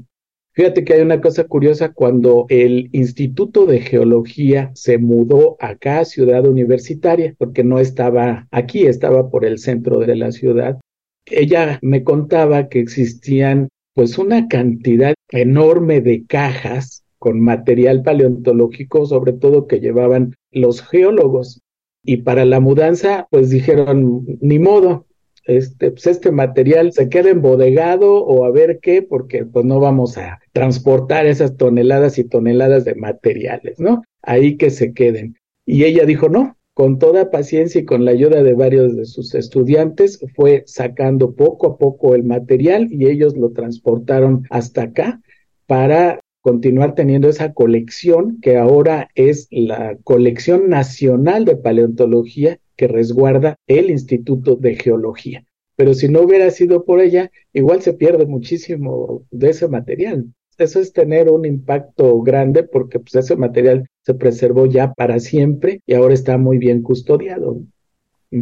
Fíjate 0.54 0.84
que 0.84 0.94
hay 0.94 1.02
una 1.02 1.22
cosa 1.22 1.46
curiosa, 1.46 1.94
cuando 1.94 2.46
el 2.50 2.90
Instituto 2.92 3.66
de 3.66 3.80
Geología 3.80 4.72
se 4.74 4.98
mudó 4.98 5.56
acá 5.60 6.00
a 6.00 6.06
Ciudad 6.06 6.46
Universitaria, 6.46 7.34
porque 7.38 7.64
no 7.64 7.80
estaba 7.80 8.48
aquí, 8.52 8.86
estaba 8.86 9.30
por 9.30 9.46
el 9.46 9.60
centro 9.60 10.00
de 10.00 10.16
la 10.16 10.32
ciudad, 10.32 10.80
ella 11.26 11.80
me 11.82 12.04
contaba 12.04 12.68
que 12.68 12.80
existían 12.80 13.70
pues 13.94 14.18
una 14.18 14.48
cantidad 14.48 15.14
enorme 15.30 16.02
de 16.02 16.26
cajas 16.26 17.04
con 17.18 17.40
material 17.40 18.04
paleontológico, 18.04 19.06
sobre 19.06 19.34
todo 19.34 19.68
que 19.68 19.80
llevaban 19.80 20.34
los 20.52 20.82
geólogos. 20.82 21.62
Y 22.04 22.18
para 22.18 22.46
la 22.46 22.60
mudanza, 22.60 23.28
pues 23.30 23.50
dijeron, 23.50 24.26
ni 24.42 24.60
modo, 24.60 25.06
este, 25.46 25.92
pues 25.92 26.08
este 26.08 26.32
material 26.32 26.92
se 26.94 27.10
queda 27.10 27.30
embodegado 27.30 28.24
o 28.24 28.46
a 28.46 28.52
ver 28.52 28.80
qué, 28.82 29.02
porque 29.02 29.46
pues 29.46 29.66
no 29.66 29.80
vamos 29.80 30.18
a 30.18 30.40
transportar 30.54 31.26
esas 31.26 31.58
toneladas 31.58 32.18
y 32.18 32.24
toneladas 32.24 32.86
de 32.86 32.96
materiales, 32.96 33.80
¿no? 33.80 34.04
Ahí 34.22 34.58
que 34.58 34.70
se 34.70 34.94
queden. 34.94 35.36
Y 35.66 35.84
ella 35.84 36.06
dijo, 36.06 36.30
no, 36.30 36.58
con 36.74 37.00
toda 37.00 37.32
paciencia 37.32 37.82
y 37.82 37.86
con 37.86 38.06
la 38.06 38.12
ayuda 38.12 38.44
de 38.44 38.54
varios 38.54 38.96
de 38.96 39.06
sus 39.06 39.36
estudiantes, 39.36 40.20
fue 40.36 40.64
sacando 40.66 41.36
poco 41.36 41.68
a 41.68 41.78
poco 41.78 42.16
el 42.16 42.24
material 42.24 42.88
y 42.92 43.08
ellos 43.08 43.36
lo 43.36 43.52
transportaron 43.52 44.46
hasta 44.50 44.84
acá 44.84 45.22
para 45.66 46.20
continuar 46.42 46.96
teniendo 46.96 47.30
esa 47.30 47.54
colección 47.54 48.40
que 48.42 48.58
ahora 48.58 49.10
es 49.16 49.48
la 49.52 49.98
colección 50.04 50.70
nacional 50.70 51.46
de 51.46 51.56
paleontología 51.56 52.60
que 52.76 52.88
resguarda 52.88 53.56
el 53.68 53.92
Instituto 53.92 54.56
de 54.56 54.76
Geología. 54.76 55.46
Pero 55.76 55.94
si 55.94 56.10
no 56.10 56.22
hubiera 56.22 56.50
sido 56.52 56.84
por 56.84 57.00
ella, 57.00 57.32
igual 57.54 57.82
se 57.82 57.94
pierde 57.94 58.26
muchísimo 58.26 59.24
de 59.32 59.50
ese 59.50 59.68
material. 59.68 60.26
Eso 60.58 60.80
es 60.80 60.94
tener 60.94 61.30
un 61.30 61.46
impacto 61.46 62.22
grande 62.22 62.64
porque 62.64 63.00
pues, 63.00 63.16
ese 63.16 63.36
material 63.36 63.88
se 64.04 64.14
preservó 64.14 64.66
ya 64.66 64.94
para 64.94 65.20
siempre 65.20 65.82
y 65.86 65.94
ahora 65.94 66.14
está 66.14 66.38
muy 66.38 66.58
bien 66.58 66.82
custodiado. 66.82 67.62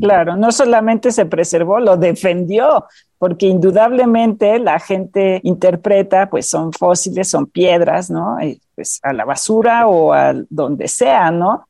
Claro, 0.01 0.35
no 0.35 0.51
solamente 0.51 1.11
se 1.11 1.25
preservó, 1.25 1.79
lo 1.79 1.97
defendió, 1.97 2.85
porque 3.17 3.47
indudablemente 3.47 4.59
la 4.59 4.79
gente 4.79 5.41
interpreta, 5.43 6.29
pues 6.29 6.47
son 6.47 6.71
fósiles, 6.71 7.27
son 7.27 7.47
piedras, 7.47 8.11
¿no? 8.11 8.37
pues 8.75 8.99
a 9.01 9.13
la 9.13 9.25
basura 9.25 9.87
o 9.87 10.13
a 10.13 10.35
donde 10.49 10.87
sea, 10.87 11.31
¿no? 11.31 11.65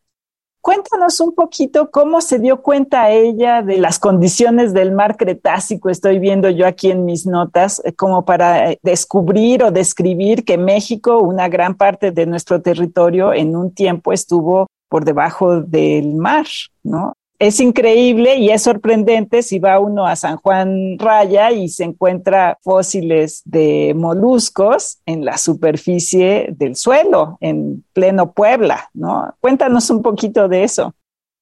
Cuéntanos 0.61 1.21
un 1.21 1.33
poquito 1.33 1.89
cómo 1.89 2.19
se 2.19 2.37
dio 2.37 2.61
cuenta 2.61 3.09
ella 3.09 3.61
de 3.61 3.77
las 3.77 3.97
condiciones 3.97 4.73
del 4.73 4.91
mar 4.91 5.15
Cretácico, 5.15 5.89
estoy 5.89 6.19
viendo 6.19 6.49
yo 6.49 6.67
aquí 6.67 6.91
en 6.91 7.05
mis 7.05 7.25
notas, 7.25 7.81
eh, 7.85 7.93
como 7.93 8.25
para 8.25 8.71
eh, 8.71 8.79
descubrir 8.83 9.63
o 9.63 9.71
describir 9.71 10.43
que 10.43 10.57
México, 10.57 11.19
una 11.19 11.47
gran 11.47 11.75
parte 11.75 12.11
de 12.11 12.25
nuestro 12.25 12.61
territorio, 12.61 13.33
en 13.33 13.55
un 13.55 13.73
tiempo 13.73 14.11
estuvo 14.11 14.67
por 14.89 15.05
debajo 15.05 15.61
del 15.61 16.15
mar, 16.15 16.45
¿no? 16.83 17.13
Es 17.39 17.61
increíble 17.61 18.35
y 18.35 18.49
es 18.49 18.63
sorprendente 18.63 19.41
si 19.41 19.59
va 19.59 19.79
uno 19.79 20.05
a 20.05 20.17
San 20.17 20.35
Juan 20.37 20.99
Raya 20.99 21.51
y 21.51 21.69
se 21.69 21.85
encuentra 21.85 22.57
fósiles 22.61 23.41
de 23.45 23.93
moluscos 23.95 24.99
en 25.05 25.23
la 25.23 25.37
superficie 25.37 26.49
del 26.51 26.75
suelo, 26.75 27.37
en 27.39 27.85
pleno 27.93 28.33
Puebla, 28.33 28.89
¿no? 28.93 29.33
Cuéntanos 29.39 29.89
un 29.89 30.01
poquito 30.01 30.49
de 30.49 30.65
eso. 30.65 30.93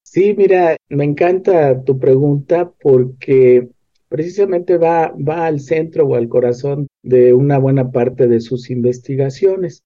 Sí, 0.03 0.35
mira, 0.37 0.77
me 0.89 1.03
encanta 1.03 1.83
tu 1.83 1.97
pregunta 1.97 2.71
porque 2.79 3.67
precisamente 4.07 4.77
va, 4.77 5.13
va 5.17 5.47
al 5.47 5.59
centro 5.59 6.05
o 6.05 6.15
al 6.15 6.29
corazón 6.29 6.87
de 7.01 7.33
una 7.33 7.57
buena 7.57 7.91
parte 7.91 8.27
de 8.27 8.39
sus 8.39 8.69
investigaciones. 8.69 9.81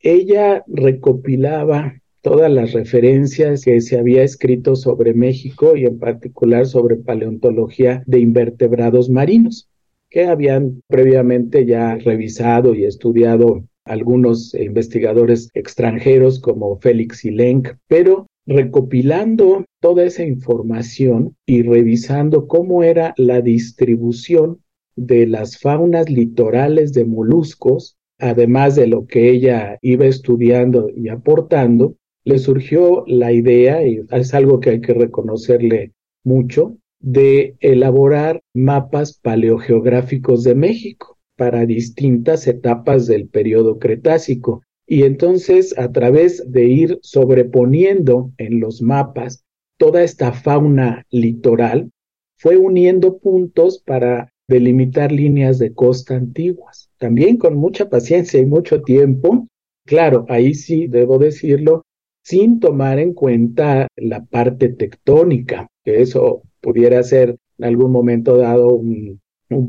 Ella 0.00 0.62
recopilaba 0.68 1.94
todas 2.26 2.50
las 2.50 2.72
referencias 2.72 3.64
que 3.64 3.80
se 3.80 3.96
había 3.96 4.24
escrito 4.24 4.74
sobre 4.74 5.14
México 5.14 5.76
y 5.76 5.84
en 5.84 6.00
particular 6.00 6.66
sobre 6.66 6.96
paleontología 6.96 8.02
de 8.04 8.18
invertebrados 8.18 9.08
marinos, 9.08 9.70
que 10.10 10.24
habían 10.24 10.82
previamente 10.88 11.64
ya 11.66 11.94
revisado 11.94 12.74
y 12.74 12.84
estudiado 12.84 13.64
algunos 13.84 14.54
investigadores 14.54 15.50
extranjeros 15.54 16.40
como 16.40 16.80
Félix 16.80 17.18
Silenk, 17.18 17.76
pero 17.86 18.26
recopilando 18.44 19.64
toda 19.80 20.02
esa 20.02 20.24
información 20.24 21.36
y 21.46 21.62
revisando 21.62 22.48
cómo 22.48 22.82
era 22.82 23.14
la 23.18 23.40
distribución 23.40 24.58
de 24.96 25.28
las 25.28 25.60
faunas 25.60 26.10
litorales 26.10 26.92
de 26.92 27.04
moluscos, 27.04 27.96
además 28.18 28.74
de 28.74 28.88
lo 28.88 29.06
que 29.06 29.30
ella 29.30 29.78
iba 29.80 30.06
estudiando 30.06 30.90
y 30.92 31.08
aportando, 31.08 31.94
le 32.26 32.40
surgió 32.40 33.04
la 33.06 33.32
idea, 33.32 33.86
y 33.86 34.00
es 34.10 34.34
algo 34.34 34.58
que 34.58 34.70
hay 34.70 34.80
que 34.80 34.92
reconocerle 34.92 35.92
mucho, 36.24 36.76
de 36.98 37.54
elaborar 37.60 38.42
mapas 38.52 39.16
paleogeográficos 39.22 40.42
de 40.42 40.56
México 40.56 41.18
para 41.36 41.64
distintas 41.66 42.48
etapas 42.48 43.06
del 43.06 43.28
periodo 43.28 43.78
Cretácico. 43.78 44.62
Y 44.88 45.04
entonces, 45.04 45.78
a 45.78 45.92
través 45.92 46.50
de 46.50 46.64
ir 46.64 46.98
sobreponiendo 47.00 48.32
en 48.38 48.58
los 48.58 48.82
mapas 48.82 49.44
toda 49.78 50.02
esta 50.02 50.32
fauna 50.32 51.06
litoral, 51.10 51.92
fue 52.38 52.56
uniendo 52.56 53.18
puntos 53.18 53.78
para 53.78 54.32
delimitar 54.48 55.12
líneas 55.12 55.60
de 55.60 55.74
costa 55.74 56.16
antiguas. 56.16 56.90
También 56.98 57.36
con 57.36 57.54
mucha 57.54 57.88
paciencia 57.88 58.40
y 58.40 58.46
mucho 58.46 58.82
tiempo. 58.82 59.46
Claro, 59.84 60.26
ahí 60.28 60.54
sí 60.54 60.88
debo 60.88 61.18
decirlo, 61.18 61.85
sin 62.26 62.58
tomar 62.58 62.98
en 62.98 63.14
cuenta 63.14 63.86
la 63.94 64.24
parte 64.24 64.68
tectónica, 64.68 65.68
que 65.84 66.02
eso 66.02 66.42
pudiera 66.60 67.00
ser 67.04 67.36
en 67.58 67.64
algún 67.64 67.92
momento 67.92 68.36
dado 68.36 68.74
un, 68.74 69.20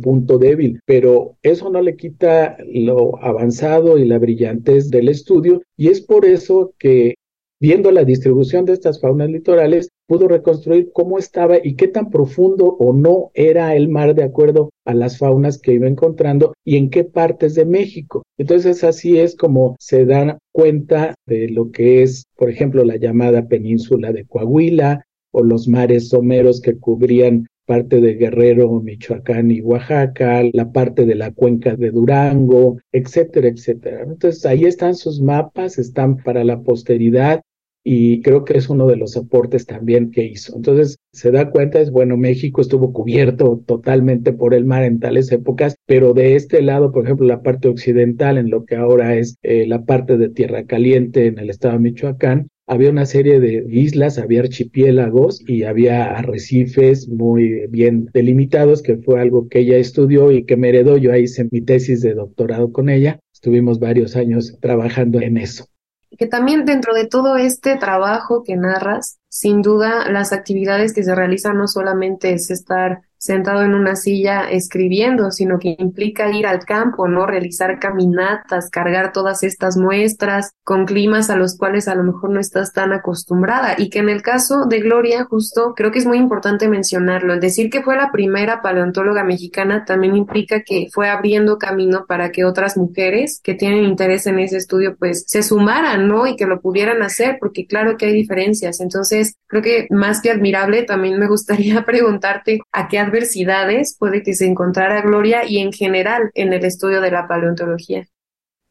punto 0.02 0.39
débil, 0.39 0.80
pero 0.88 1.38
eso 1.43 1.70
no 1.70 1.84
le 1.84 1.96
quita 1.96 2.58
lo 2.65 3.24
avanzado 3.24 4.00
y 4.00 4.06
la 4.06 4.17
brillantez 4.17 4.89
del 4.89 5.08
estudio 5.08 5.62
y 5.78 5.89
es 5.89 6.02
por 6.02 6.26
eso 6.26 6.74
que 6.80 7.13
viendo 7.60 7.91
la 7.91 8.04
distribución 8.04 8.65
de 8.65 8.74
estas 8.74 9.00
faunas 9.00 9.30
litorales, 9.30 9.89
pudo 10.08 10.28
reconstruir 10.28 10.89
cómo 10.93 11.20
estaba 11.20 11.58
y 11.62 11.76
qué 11.76 11.88
tan 11.88 12.10
profundo 12.10 12.76
o 12.80 12.93
no 12.93 13.32
era 13.34 13.76
el 13.76 13.89
mar 13.89 14.15
de 14.15 14.24
acuerdo 14.24 14.72
a 14.86 14.93
las 14.93 15.17
faunas 15.17 15.60
que 15.60 15.74
iba 15.74 15.88
encontrando 15.88 16.54
y 16.63 16.78
en 16.78 16.89
qué 16.89 17.04
partes 17.04 17.56
de 17.56 17.65
México. 17.65 18.24
Entonces 18.38 18.84
así 18.84 19.20
es 19.20 19.36
como 19.36 19.76
se 19.80 20.06
dan 20.06 20.38
cuenta 20.52 21.13
de 21.28 21.50
lo 21.50 21.72
que 21.72 22.04
es, 22.04 22.24
por 22.36 22.50
ejemplo, 22.50 22.84
la 22.84 22.96
llamada 22.96 23.48
península 23.48 24.12
de 24.13 24.26
Coahuila 24.26 25.06
o 25.32 25.43
los 25.43 25.67
mares 25.67 26.10
someros 26.10 26.62
que 26.62 26.78
cubrían 26.78 27.48
parte 27.67 28.00
de 28.00 28.13
Guerrero, 28.13 28.80
Michoacán 28.80 29.52
y 29.52 29.60
Oaxaca, 29.60 30.41
la 30.54 30.72
parte 30.72 31.06
de 31.06 31.15
la 31.15 31.32
cuenca 31.32 31.76
de 31.76 31.91
Durango, 31.91 32.80
etcétera, 32.93 33.50
etcétera. 33.50 34.04
Entonces 34.04 34.46
ahí 34.46 34.63
están 34.63 34.96
sus 34.96 35.22
mapas, 35.22 35.78
están 35.78 36.15
para 36.17 36.46
la 36.46 36.62
posteridad 36.62 37.41
y 37.89 38.21
creo 38.21 38.43
que 38.43 38.58
es 38.58 38.67
uno 38.67 38.86
de 38.86 38.97
los 38.97 39.15
aportes 39.15 39.65
también 39.65 40.12
que 40.12 40.26
hizo. 40.26 40.54
Entonces, 40.58 41.00
se 41.13 41.32
da 41.32 41.50
cuenta, 41.52 41.80
es 41.80 41.89
bueno, 41.89 42.17
México 42.17 42.60
estuvo 42.60 42.91
cubierto 42.91 43.63
totalmente 43.65 44.34
por 44.34 44.54
el 44.54 44.65
mar 44.65 44.84
en 44.84 45.00
tales 45.00 45.32
épocas, 45.32 45.78
pero 45.86 46.13
de 46.13 46.36
este 46.36 46.62
lado, 46.62 46.91
por 46.91 47.06
ejemplo, 47.06 47.26
la 47.26 47.41
parte 47.41 47.69
occidental, 47.69 48.38
en 48.38 48.50
lo 48.50 48.65
que 48.65 48.76
ahora 48.76 49.15
es 49.15 49.38
eh, 49.41 49.65
la 49.67 49.86
parte 49.86 50.17
de 50.17 50.28
Tierra 50.28 50.65
Caliente 50.65 51.28
en 51.28 51.39
el 51.39 51.50
estado 51.50 51.76
de 51.76 51.80
Michoacán, 51.80 52.50
había 52.67 52.89
una 52.89 53.06
serie 53.06 53.39
de 53.39 53.65
islas, 53.69 54.17
había 54.17 54.41
archipiélagos 54.41 55.41
y 55.47 55.63
había 55.63 56.08
arrecifes 56.08 57.08
muy 57.08 57.67
bien 57.69 58.10
delimitados, 58.13 58.82
que 58.82 58.97
fue 58.97 59.21
algo 59.21 59.47
que 59.47 59.60
ella 59.60 59.78
estudió 59.78 60.34
y 60.34 60.43
que 60.43 60.58
me 60.58 60.67
heredó. 60.67 60.97
Yo 60.97 61.13
ahí 61.13 61.23
hice 61.23 61.47
mi 61.52 61.62
tesis 61.62 62.02
de 62.02 62.15
doctorado 62.15 62.73
con 62.73 62.89
ella. 62.89 63.21
Estuvimos 63.34 63.80
varios 63.80 64.17
años 64.17 64.58
trabajando 64.60 65.21
en 65.21 65.38
eso 65.38 65.69
que 66.17 66.28
también 66.28 66.65
dentro 66.65 66.93
de 66.93 67.06
todo 67.06 67.38
este 67.38 67.76
trabajo 67.76 68.43
que 68.43 68.56
narras, 68.56 69.20
sin 69.30 69.62
duda 69.62 70.10
las 70.10 70.34
actividades 70.34 70.93
que 70.93 71.04
se 71.04 71.15
realizan 71.15 71.58
no 71.58 71.67
solamente 71.67 72.34
es 72.34 72.50
estar 72.50 73.02
sentado 73.17 73.63
en 73.63 73.73
una 73.73 73.95
silla 73.95 74.49
escribiendo, 74.49 75.32
sino 75.32 75.60
que 75.60 75.75
implica 75.77 76.32
ir 76.32 76.47
al 76.47 76.65
campo, 76.65 77.08
¿no? 77.08 77.25
Realizar 77.25 77.80
caminatas, 77.80 78.69
cargar 78.69 79.12
todas 79.12 79.43
estas 79.43 79.77
muestras 79.77 80.51
con 80.63 80.86
climas 80.86 81.30
a 81.30 81.36
los 81.36 81.58
cuales 81.58 81.88
a 81.88 81.95
lo 81.95 82.03
mejor 82.03 82.30
no 82.30 82.39
estás 82.39 82.73
tan 82.73 82.93
acostumbrada 82.93 83.75
y 83.77 83.89
que 83.89 83.99
en 83.99 84.10
el 84.10 84.21
caso 84.21 84.65
de 84.65 84.80
Gloria 84.80 85.25
justo 85.25 85.73
creo 85.75 85.91
que 85.91 85.99
es 85.99 86.06
muy 86.06 86.17
importante 86.17 86.67
mencionarlo. 86.67 87.34
El 87.34 87.39
decir 87.39 87.69
que 87.69 87.82
fue 87.82 87.95
la 87.95 88.12
primera 88.12 88.62
paleontóloga 88.62 89.23
mexicana 89.23 89.86
también 89.86 90.15
implica 90.15 90.62
que 90.62 90.88
fue 90.91 91.10
abriendo 91.10 91.58
camino 91.58 92.06
para 92.08 92.32
que 92.32 92.45
otras 92.45 92.77
mujeres 92.77 93.39
que 93.43 93.53
tienen 93.53 93.84
interés 93.84 94.27
en 94.27 94.39
ese 94.39 94.58
estudio 94.58 94.95
pues 94.97 95.23
se 95.27 95.43
sumaran, 95.43 96.08
¿no? 96.08 96.27
Y 96.27 96.36
que 96.36 96.45
lo 96.45 96.62
pudieran 96.62 97.01
hacer, 97.01 97.38
porque 97.39 97.65
claro 97.65 97.97
que 97.97 98.08
hay 98.08 98.13
diferencias. 98.13 98.80
Entonces, 98.80 99.36
creo 99.47 99.62
que 99.62 99.88
más 99.89 100.21
que 100.21 100.32
admirable, 100.32 100.84
también 100.84 101.19
me 101.19 101.27
gustaría 101.27 101.84
preguntarte 101.86 102.60
a 102.71 102.88
qué 102.88 102.99
adversidades 103.08 103.96
puede 103.98 104.24
que 104.24 104.34
se 104.34 104.46
encontrara 104.46 105.02
Gloria 105.02 105.41
y 105.48 105.60
en 105.60 105.72
general 105.72 106.32
en 106.34 106.54
el 106.54 106.63
estudio 106.65 107.02
de 107.02 107.12
la 107.12 107.28
paleontología? 107.28 108.08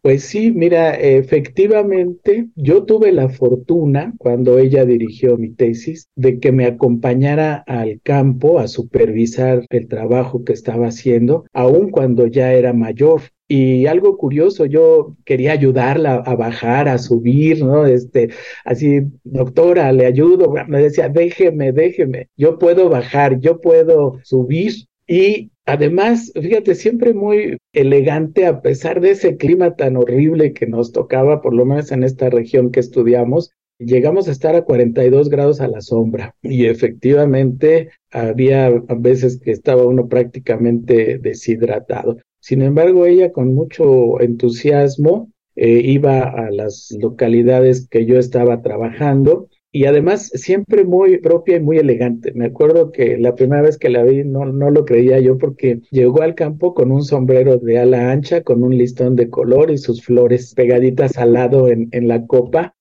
Pues 0.07 0.23
sí, 0.23 0.53
mira, 0.53 0.95
efectivamente, 0.95 2.47
yo 2.55 2.85
tuve 2.85 3.11
la 3.11 3.29
fortuna, 3.29 4.15
cuando 4.19 4.57
ella 4.57 4.85
dirigió 4.85 5.37
mi 5.37 5.51
tesis, 5.51 6.09
de 6.15 6.39
que 6.39 6.53
me 6.53 6.67
acompañara 6.67 7.65
al 7.67 8.01
campo 8.05 8.61
a 8.61 8.69
supervisar 8.69 9.67
el 9.69 9.89
trabajo 9.89 10.45
que 10.45 10.53
estaba 10.53 10.87
haciendo, 10.87 11.47
aun 11.53 11.91
cuando 11.91 12.29
ya 12.29 12.53
era 12.53 12.73
mayor. 12.73 13.23
Y 13.49 13.87
algo 13.87 14.17
curioso, 14.17 14.67
yo 14.67 15.17
quería 15.25 15.53
ayudarla 15.53 16.17
a 16.17 16.35
bajar, 16.35 16.89
a 16.89 16.99
subir, 16.99 17.65
¿no? 17.65 17.87
Este, 17.87 18.31
así, 18.65 19.03
doctora, 19.23 19.93
le 19.93 20.07
ayudo. 20.07 20.53
Me 20.67 20.83
decía, 20.83 21.09
déjeme, 21.09 21.71
déjeme, 21.73 22.29
yo 22.37 22.59
puedo 22.59 22.89
bajar, 22.89 23.39
yo 23.41 23.61
puedo 23.61 24.19
subir. 24.25 24.73
Y 25.07 25.53
además, 25.65 26.33
fíjate, 26.35 26.75
siempre 26.75 27.15
muy 27.15 27.59
elegante 27.73 28.47
a 28.47 28.61
pesar 28.63 29.01
de 29.01 29.11
ese 29.11 29.37
clima 29.37 29.77
tan 29.77 29.97
horrible 29.97 30.53
que 30.53 30.67
nos 30.67 30.91
tocaba, 30.91 31.41
por 31.41 31.55
lo 31.55 31.65
menos 31.65 31.93
en 31.93 32.03
esta 32.03 32.29
región 32.31 32.73
que 32.73 32.81
estudiamos. 32.81 33.53
Llegamos 33.79 34.27
a 34.27 34.33
estar 34.33 34.57
a 34.57 34.65
42 34.65 35.29
grados 35.29 35.61
a 35.61 35.69
la 35.69 35.83
sombra 35.83 36.35
y 36.43 36.65
efectivamente 36.65 37.91
había 38.11 38.71
veces 38.71 39.39
que 39.39 39.53
estaba 39.53 39.85
uno 39.85 40.09
prácticamente 40.09 41.19
deshidratado. 41.19 42.17
Sin 42.47 42.63
embargo, 42.63 43.07
ella 43.07 43.33
con 43.33 43.57
mucho 43.57 44.21
entusiasmo 44.21 45.33
eh, 45.57 45.81
iba 45.83 46.21
a 46.21 46.49
las 46.53 46.97
localidades 46.97 47.89
que 47.89 48.07
yo 48.07 48.21
estaba 48.21 48.63
trabajando 48.63 49.49
y 49.73 49.87
además 49.87 50.31
siempre 50.33 50.85
muy 50.85 51.19
propia 51.19 51.57
y 51.57 51.61
muy 51.61 51.79
elegante. 51.79 52.31
Me 52.37 52.47
acuerdo 52.47 52.93
que 52.93 53.19
la 53.19 53.35
primera 53.35 53.63
vez 53.63 53.79
que 53.79 53.91
la 53.91 54.05
vi 54.05 54.23
no, 54.23 54.45
no 54.45 54.71
lo 54.71 54.85
creía 54.85 55.19
yo 55.19 55.39
porque 55.39 55.81
llegó 55.91 56.23
al 56.23 56.37
campo 56.37 56.73
con 56.73 56.93
un 56.93 57.03
sombrero 57.03 57.59
de 57.59 57.81
ala 57.81 58.13
ancha, 58.13 58.45
con 58.45 58.63
un 58.63 58.79
listón 58.79 59.17
de 59.17 59.29
color 59.29 59.73
y 59.73 59.79
sus 59.79 60.05
flores 60.05 60.55
pegaditas 60.55 61.19
al 61.19 61.33
lado 61.33 61.67
en, 61.67 61.89
en 61.91 62.07
la 62.07 62.29
copa. 62.29 62.76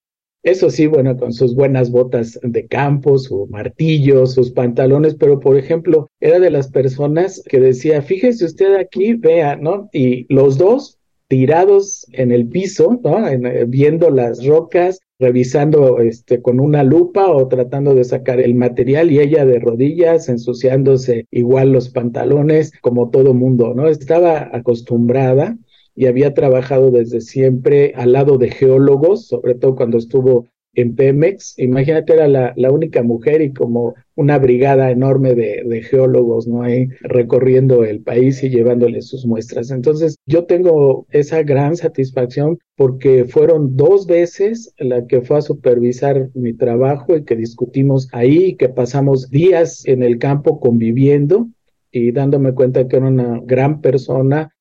Eso 0.45 0.69
sí, 0.69 0.86
bueno, 0.86 1.17
con 1.17 1.34
sus 1.34 1.55
buenas 1.55 1.89
botas 1.89 2.39
de 2.43 2.67
campo, 2.67 3.17
su 3.17 3.47
martillo, 3.47 4.27
sus 4.27 4.51
pantalones, 4.51 5.15
pero 5.15 5.39
por 5.39 5.58
ejemplo, 5.58 6.08
era 6.19 6.39
de 6.39 6.51
las 6.51 6.67
personas 6.69 7.41
que 7.49 7.60
decía, 7.60 8.03
fíjese 8.03 8.45
usted 8.45 8.75
aquí, 8.75 9.15
vea, 9.15 9.55
¿no? 9.55 9.89
Y 9.91 10.31
los 10.31 10.60
dos 10.60 10.99
tirados 11.29 12.05
en 12.12 12.31
el 12.31 12.47
piso, 12.47 12.99
¿no? 13.03 13.27
Eh, 13.27 13.65
viendo 13.67 14.12
las 14.12 14.45
rocas, 14.45 14.99
revisando 15.17 15.99
este, 15.99 16.43
con 16.43 16.60
una 16.60 16.84
lupa 16.84 17.31
o 17.31 17.47
tratando 17.47 17.95
de 17.95 18.03
sacar 18.03 18.39
el 18.39 18.53
material 18.53 19.12
y 19.12 19.21
ella 19.21 19.47
de 19.47 19.58
rodillas, 19.58 20.29
ensuciándose 20.29 21.25
igual 21.31 21.71
los 21.71 21.89
pantalones, 21.89 22.71
como 22.81 23.10
todo 23.10 23.34
mundo, 23.34 23.73
¿no? 23.73 23.88
Estaba 23.88 24.51
acostumbrada 24.53 25.58
y 25.95 26.08
había 26.08 26.34
trabajado 26.34 26.91
desde 26.91 27.21
siempre 27.21 27.93
al 27.95 28.12
lado 28.12 28.38
de 28.38 28.51
geólogos, 28.51 29.27
sobre 29.27 29.55
todo 29.55 29.75
cuando 29.75 29.97
estuvo 29.97 30.47
en 30.75 30.95
Pemex. 30.95 31.58
Imagínate, 31.58 32.13
era 32.13 32.27
la, 32.27 32.71
única 32.71 33.01
mujer 33.01 33.41
y 33.41 33.53
como 33.53 33.95
una 34.15 34.38
brigada 34.38 34.91
enorme 34.91 35.34
de, 35.34 35.63
de, 35.65 35.81
geólogos, 35.81 36.47
¿no? 36.47 36.62
Ahí 36.62 36.89
recorriendo 37.01 37.84
el 37.84 38.01
país 38.01 38.43
y 38.43 38.49
llevándole 38.49 39.01
sus 39.01 39.25
muestras. 39.25 39.71
Entonces, 39.71 40.17
yo 40.25 40.45
tengo 40.45 41.08
esa 41.12 41.43
gran 41.43 41.77
satisfacción 41.77 42.60
porque 42.75 43.25
fueron 43.25 43.75
dos 43.75 44.05
veces 44.05 44.73
la 44.77 45.08
que 45.08 45.21
fue 45.21 45.38
a 45.38 45.41
supervisar 45.41 46.29
mi 46.34 46.53
trabajo 46.53 47.15
y 47.15 47.23
que 47.23 47.36
discutimos 47.36 48.10
ahí, 48.12 48.55
que 48.55 48.69
pasamos 48.69 49.29
días 49.29 49.86
en 49.86 50.03
el 50.03 50.19
campo 50.19 50.60
conviviendo 50.60 51.47
y 51.91 52.12
dándome 52.12 52.53
cuenta 52.53 52.88
que 52.88 52.97
era 52.97 53.08
una 53.08 53.39
gran 53.45 53.79
persona 53.79 54.51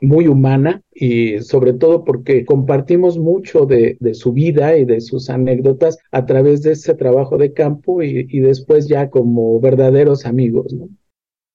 muy 0.00 0.26
humana 0.26 0.82
y 0.92 1.40
sobre 1.40 1.72
todo 1.72 2.04
porque 2.04 2.44
compartimos 2.44 3.18
mucho 3.18 3.66
de, 3.66 3.96
su 4.14 4.32
vida 4.32 4.76
y 4.76 4.84
de 4.84 5.00
sus 5.00 5.30
anécdotas 5.30 5.98
a 6.10 6.26
través 6.26 6.62
de 6.62 6.72
ese 6.72 6.94
trabajo 6.94 7.38
de 7.38 7.52
campo 7.52 8.02
y, 8.02 8.40
después 8.40 8.88
ya 8.88 9.10
como 9.10 9.60
verdaderos 9.60 10.26
amigos. 10.26 10.74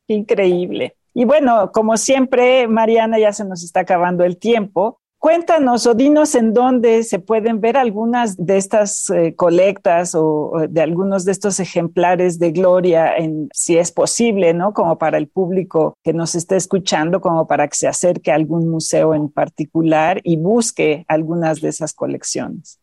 Increíble. 0.08 0.95
Y 1.13 1.26
bueno, 1.26 1.71
como 1.73 1.97
siempre, 1.97 2.67
Mariana, 2.67 3.19
ya 3.19 3.34
se 3.34 3.43
nos 3.43 3.63
está 3.63 3.82
acabando 3.82 4.23
el 4.23 4.38
tiempo. 4.38 5.02
Cuéntanos 5.28 5.86
o 5.88 5.94
dinos 5.94 6.36
en 6.36 6.54
dónde 6.54 7.04
se 7.04 7.20
pueden 7.20 7.60
ver 7.60 7.76
algunas 7.76 8.38
de 8.38 8.56
estas 8.56 9.10
eh, 9.10 9.36
colectas 9.36 10.16
o, 10.16 10.54
de 10.70 10.80
algunos 10.80 11.26
de 11.26 11.34
estos 11.34 11.60
ejemplares 11.60 12.40
de 12.40 12.52
Gloria, 12.52 13.13
en, 13.18 13.50
si 13.52 13.78
es 13.78 13.92
posible, 13.92 14.54
¿no? 14.54 14.72
Como 14.72 14.98
para 14.98 15.18
el 15.18 15.28
público 15.28 15.98
que 16.02 16.13
nos 16.13 16.34
esté 16.34 16.56
escuchando, 16.56 17.20
como 17.20 17.46
para 17.46 17.68
que 17.68 17.76
se 17.76 17.90
acerque 17.90 18.32
a 18.32 18.36
algún 18.36 18.70
museo 18.70 19.13
en 19.13 19.28
particular 19.28 20.22
y 20.24 20.38
busque 20.38 21.04
algunas 21.10 21.60
de 21.60 21.68
esas 21.68 21.94
colecciones. 21.94 22.80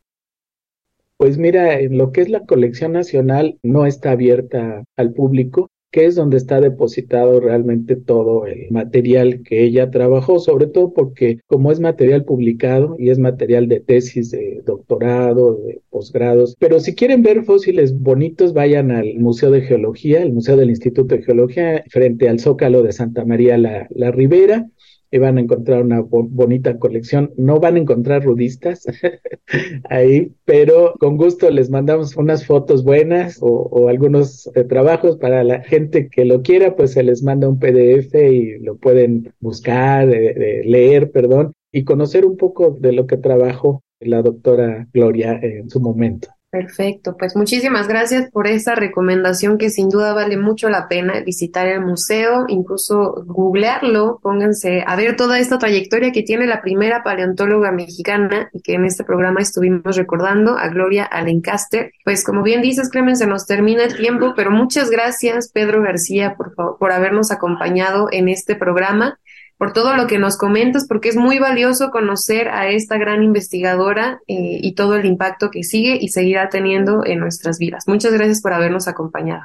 Pues 1.16 1.38
mira, 1.38 1.80
en 1.80 1.96
lo 1.96 2.12
que 2.12 2.20
es 2.20 2.28
la 2.28 2.44
colección 2.44 2.92
nacional 2.92 3.58
no 3.62 3.86
está 3.86 4.10
abierta 4.10 4.84
al 4.98 5.14
público 5.14 5.70
que 5.94 6.06
es 6.06 6.16
donde 6.16 6.38
está 6.38 6.60
depositado 6.60 7.38
realmente 7.38 7.94
todo 7.94 8.46
el 8.46 8.66
material 8.72 9.44
que 9.44 9.62
ella 9.62 9.92
trabajó, 9.92 10.40
sobre 10.40 10.66
todo 10.66 10.92
porque 10.92 11.38
como 11.46 11.70
es 11.70 11.78
material 11.78 12.24
publicado 12.24 12.96
y 12.98 13.10
es 13.10 13.20
material 13.20 13.68
de 13.68 13.78
tesis 13.78 14.32
de 14.32 14.60
doctorado, 14.66 15.54
de 15.54 15.82
posgrados, 15.90 16.56
pero 16.58 16.80
si 16.80 16.96
quieren 16.96 17.22
ver 17.22 17.44
fósiles 17.44 17.96
bonitos, 17.96 18.54
vayan 18.54 18.90
al 18.90 19.20
Museo 19.20 19.52
de 19.52 19.60
Geología, 19.60 20.20
el 20.20 20.32
Museo 20.32 20.56
del 20.56 20.70
Instituto 20.70 21.14
de 21.14 21.22
Geología, 21.22 21.84
frente 21.88 22.28
al 22.28 22.40
Zócalo 22.40 22.82
de 22.82 22.90
Santa 22.90 23.24
María 23.24 23.56
la, 23.56 23.86
la 23.94 24.10
Ribera, 24.10 24.68
y 25.14 25.18
van 25.18 25.38
a 25.38 25.42
encontrar 25.42 25.80
una 25.80 26.00
bo 26.00 26.24
bonita 26.24 26.76
colección. 26.76 27.32
No 27.36 27.60
van 27.60 27.76
a 27.76 27.78
encontrar 27.78 28.24
rudistas 28.24 28.84
ahí, 29.88 30.32
pero 30.44 30.94
con 30.98 31.16
gusto 31.16 31.48
les 31.50 31.70
mandamos 31.70 32.16
unas 32.16 32.44
fotos 32.44 32.82
buenas 32.82 33.38
o, 33.40 33.88
algunos 33.88 34.50
eh, 34.56 34.64
trabajos 34.64 35.16
para 35.16 35.44
la 35.44 35.62
gente 35.62 36.08
que 36.08 36.24
lo 36.24 36.42
quiera, 36.42 36.74
pues 36.74 36.94
se 36.94 37.04
les 37.04 37.22
manda 37.22 37.48
un 37.48 37.60
PDF 37.60 38.12
y 38.12 38.58
lo 38.58 38.76
pueden 38.76 39.32
buscar, 39.38 40.12
eh, 40.12 40.62
leer, 40.64 41.12
perdón, 41.12 41.52
y 41.70 41.84
conocer 41.84 42.26
un 42.26 42.36
poco 42.36 42.76
de 42.80 42.90
lo 42.90 43.06
que 43.06 43.16
trabajó 43.16 43.84
la 44.00 44.20
doctora 44.20 44.88
Gloria 44.92 45.38
en 45.40 45.70
su 45.70 45.78
momento. 45.78 46.33
Perfecto, 46.54 47.16
pues 47.18 47.34
muchísimas 47.34 47.88
gracias 47.88 48.30
por 48.30 48.46
esa 48.46 48.76
recomendación 48.76 49.58
que 49.58 49.70
sin 49.70 49.88
duda 49.88 50.14
vale 50.14 50.36
mucho 50.36 50.68
la 50.68 50.86
pena 50.86 51.18
visitar 51.18 51.66
el 51.66 51.80
museo, 51.80 52.44
incluso 52.46 53.24
googlearlo, 53.26 54.20
pónganse 54.22 54.84
a 54.86 54.94
ver 54.94 55.16
toda 55.16 55.40
esta 55.40 55.58
trayectoria 55.58 56.12
que 56.12 56.22
tiene 56.22 56.46
la 56.46 56.62
primera 56.62 57.02
paleontóloga 57.02 57.72
mexicana 57.72 58.50
y 58.52 58.60
que 58.60 58.74
en 58.74 58.84
este 58.84 59.02
programa 59.02 59.40
estuvimos 59.40 59.96
recordando 59.96 60.56
a 60.56 60.68
Gloria 60.68 61.02
Alencaster. 61.02 61.90
Pues 62.04 62.22
como 62.22 62.44
bien 62.44 62.62
dices, 62.62 62.88
Clemen, 62.88 63.16
se 63.16 63.26
nos 63.26 63.46
termina 63.46 63.82
el 63.82 63.96
tiempo, 63.96 64.34
pero 64.36 64.52
muchas 64.52 64.90
gracias 64.90 65.50
Pedro 65.52 65.82
García 65.82 66.36
por, 66.36 66.54
por 66.54 66.92
habernos 66.92 67.32
acompañado 67.32 68.06
en 68.12 68.28
este 68.28 68.54
programa 68.54 69.18
por 69.58 69.72
todo 69.72 69.94
lo 69.94 70.06
que 70.06 70.18
nos 70.18 70.36
comentas, 70.36 70.86
porque 70.88 71.08
es 71.08 71.16
muy 71.16 71.38
valioso 71.38 71.90
conocer 71.90 72.48
a 72.48 72.68
esta 72.68 72.98
gran 72.98 73.22
investigadora 73.22 74.20
eh, 74.26 74.58
y 74.60 74.74
todo 74.74 74.96
el 74.96 75.06
impacto 75.06 75.50
que 75.50 75.62
sigue 75.62 75.98
y 76.00 76.08
seguirá 76.08 76.48
teniendo 76.48 77.04
en 77.04 77.20
nuestras 77.20 77.58
vidas. 77.58 77.84
Muchas 77.86 78.12
gracias 78.12 78.42
por 78.42 78.52
habernos 78.52 78.88
acompañado. 78.88 79.44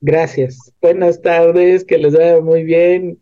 Gracias. 0.00 0.72
Buenas 0.80 1.22
tardes, 1.22 1.84
que 1.84 1.98
les 1.98 2.12
vaya 2.12 2.40
muy 2.40 2.64
bien. 2.64 3.21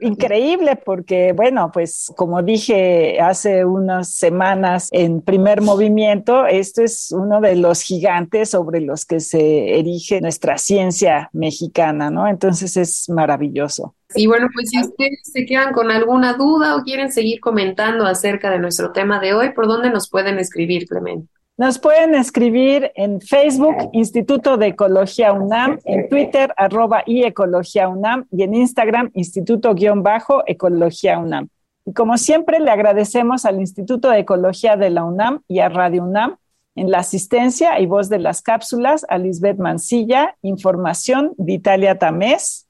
Increíble 0.00 0.76
porque, 0.76 1.32
bueno, 1.32 1.70
pues 1.72 2.12
como 2.16 2.42
dije 2.42 3.20
hace 3.20 3.64
unas 3.64 4.12
semanas 4.14 4.88
en 4.92 5.22
primer 5.22 5.60
movimiento, 5.62 6.46
esto 6.46 6.82
es 6.82 7.12
uno 7.12 7.40
de 7.40 7.56
los 7.56 7.82
gigantes 7.82 8.50
sobre 8.50 8.80
los 8.80 9.04
que 9.04 9.20
se 9.20 9.78
erige 9.78 10.20
nuestra 10.20 10.58
ciencia 10.58 11.30
mexicana, 11.32 12.10
¿no? 12.10 12.28
Entonces 12.28 12.76
es 12.76 13.08
maravilloso. 13.08 13.94
Y 14.14 14.26
bueno, 14.26 14.48
pues 14.54 14.70
si 14.70 14.80
ustedes 14.80 15.20
se 15.22 15.44
quedan 15.44 15.72
con 15.72 15.90
alguna 15.90 16.34
duda 16.34 16.76
o 16.76 16.82
quieren 16.82 17.12
seguir 17.12 17.40
comentando 17.40 18.06
acerca 18.06 18.50
de 18.50 18.58
nuestro 18.58 18.92
tema 18.92 19.20
de 19.20 19.34
hoy, 19.34 19.52
¿por 19.52 19.66
dónde 19.66 19.90
nos 19.90 20.08
pueden 20.08 20.38
escribir, 20.38 20.86
Clemente? 20.86 21.28
Nos 21.58 21.78
pueden 21.80 22.14
escribir 22.14 22.92
en 22.94 23.20
Facebook, 23.20 23.74
Instituto 23.92 24.56
de 24.58 24.68
Ecología 24.68 25.32
UNAM, 25.32 25.80
en 25.84 26.08
Twitter, 26.08 26.54
arroba 26.56 27.02
y 27.04 27.24
Ecología 27.24 27.88
UNAM, 27.88 28.26
y 28.30 28.44
en 28.44 28.54
Instagram, 28.54 29.10
Instituto-Ecología 29.12 31.18
UNAM. 31.18 31.48
Y 31.84 31.92
como 31.94 32.16
siempre, 32.16 32.60
le 32.60 32.70
agradecemos 32.70 33.44
al 33.44 33.58
Instituto 33.58 34.08
de 34.08 34.20
Ecología 34.20 34.76
de 34.76 34.90
la 34.90 35.02
UNAM 35.02 35.40
y 35.48 35.58
a 35.58 35.68
Radio 35.68 36.04
UNAM 36.04 36.36
en 36.76 36.92
la 36.92 36.98
asistencia 36.98 37.80
y 37.80 37.86
voz 37.86 38.08
de 38.08 38.20
las 38.20 38.40
cápsulas 38.40 39.04
a 39.08 39.18
Lisbeth 39.18 39.58
Mancilla, 39.58 40.36
información 40.42 41.32
de 41.38 41.54
Italia 41.54 41.98
Tamés. 41.98 42.68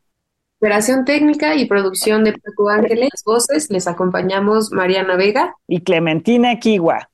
Operación 0.60 1.04
técnica 1.04 1.56
y 1.56 1.66
producción 1.66 2.24
de 2.24 2.32
Paco 2.32 2.70
Ángeles, 2.70 3.10
voces, 3.22 3.70
les 3.70 3.86
acompañamos 3.86 4.72
Mariana 4.72 5.16
Vega 5.16 5.54
y 5.66 5.82
Clementina 5.82 6.58
Kiwa. 6.58 7.10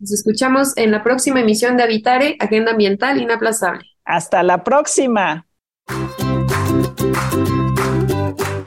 Nos 0.00 0.12
escuchamos 0.12 0.76
en 0.76 0.92
la 0.92 1.02
próxima 1.02 1.40
emisión 1.40 1.76
de 1.76 1.82
Habitare, 1.82 2.36
Agenda 2.38 2.70
Ambiental 2.70 3.20
Inaplazable. 3.20 3.84
Hasta 4.04 4.44
la 4.44 4.62
próxima. 4.62 5.44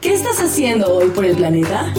¿Qué 0.01 0.13
estás 0.13 0.41
haciendo 0.41 0.93
hoy 0.93 1.09
por 1.11 1.23
el 1.23 1.37
planeta? 1.37 1.93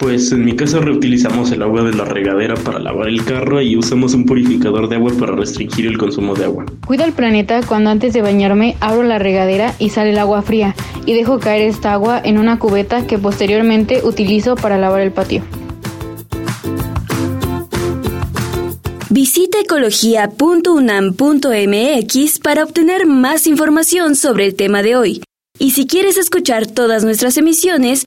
Pues 0.00 0.32
en 0.32 0.44
mi 0.46 0.56
casa 0.56 0.80
reutilizamos 0.80 1.52
el 1.52 1.60
agua 1.60 1.82
de 1.82 1.92
la 1.92 2.06
regadera 2.06 2.54
para 2.54 2.78
lavar 2.78 3.08
el 3.08 3.22
carro 3.22 3.60
y 3.60 3.76
usamos 3.76 4.14
un 4.14 4.24
purificador 4.24 4.88
de 4.88 4.96
agua 4.96 5.12
para 5.20 5.36
restringir 5.36 5.86
el 5.86 5.98
consumo 5.98 6.34
de 6.34 6.46
agua. 6.46 6.64
Cuido 6.86 7.04
el 7.04 7.12
planeta 7.12 7.60
cuando 7.62 7.90
antes 7.90 8.14
de 8.14 8.22
bañarme 8.22 8.78
abro 8.80 9.02
la 9.02 9.18
regadera 9.18 9.74
y 9.78 9.90
sale 9.90 10.12
el 10.12 10.18
agua 10.18 10.40
fría 10.40 10.74
y 11.04 11.12
dejo 11.12 11.38
caer 11.38 11.68
esta 11.68 11.92
agua 11.92 12.18
en 12.24 12.38
una 12.38 12.58
cubeta 12.58 13.06
que 13.06 13.18
posteriormente 13.18 14.00
utilizo 14.02 14.56
para 14.56 14.78
lavar 14.78 15.02
el 15.02 15.12
patio. 15.12 15.42
Visita 19.10 19.58
Visita 19.58 19.60
ecología.unam.mx 19.60 22.38
para 22.38 22.64
obtener 22.64 23.04
más 23.04 23.46
información 23.46 24.16
sobre 24.16 24.46
el 24.46 24.54
tema 24.54 24.82
de 24.82 24.96
hoy. 24.96 25.22
Y 25.58 25.72
si 25.72 25.86
quieres 25.86 26.16
escuchar 26.16 26.66
todas 26.66 27.04
nuestras 27.04 27.36
emisiones, 27.36 28.06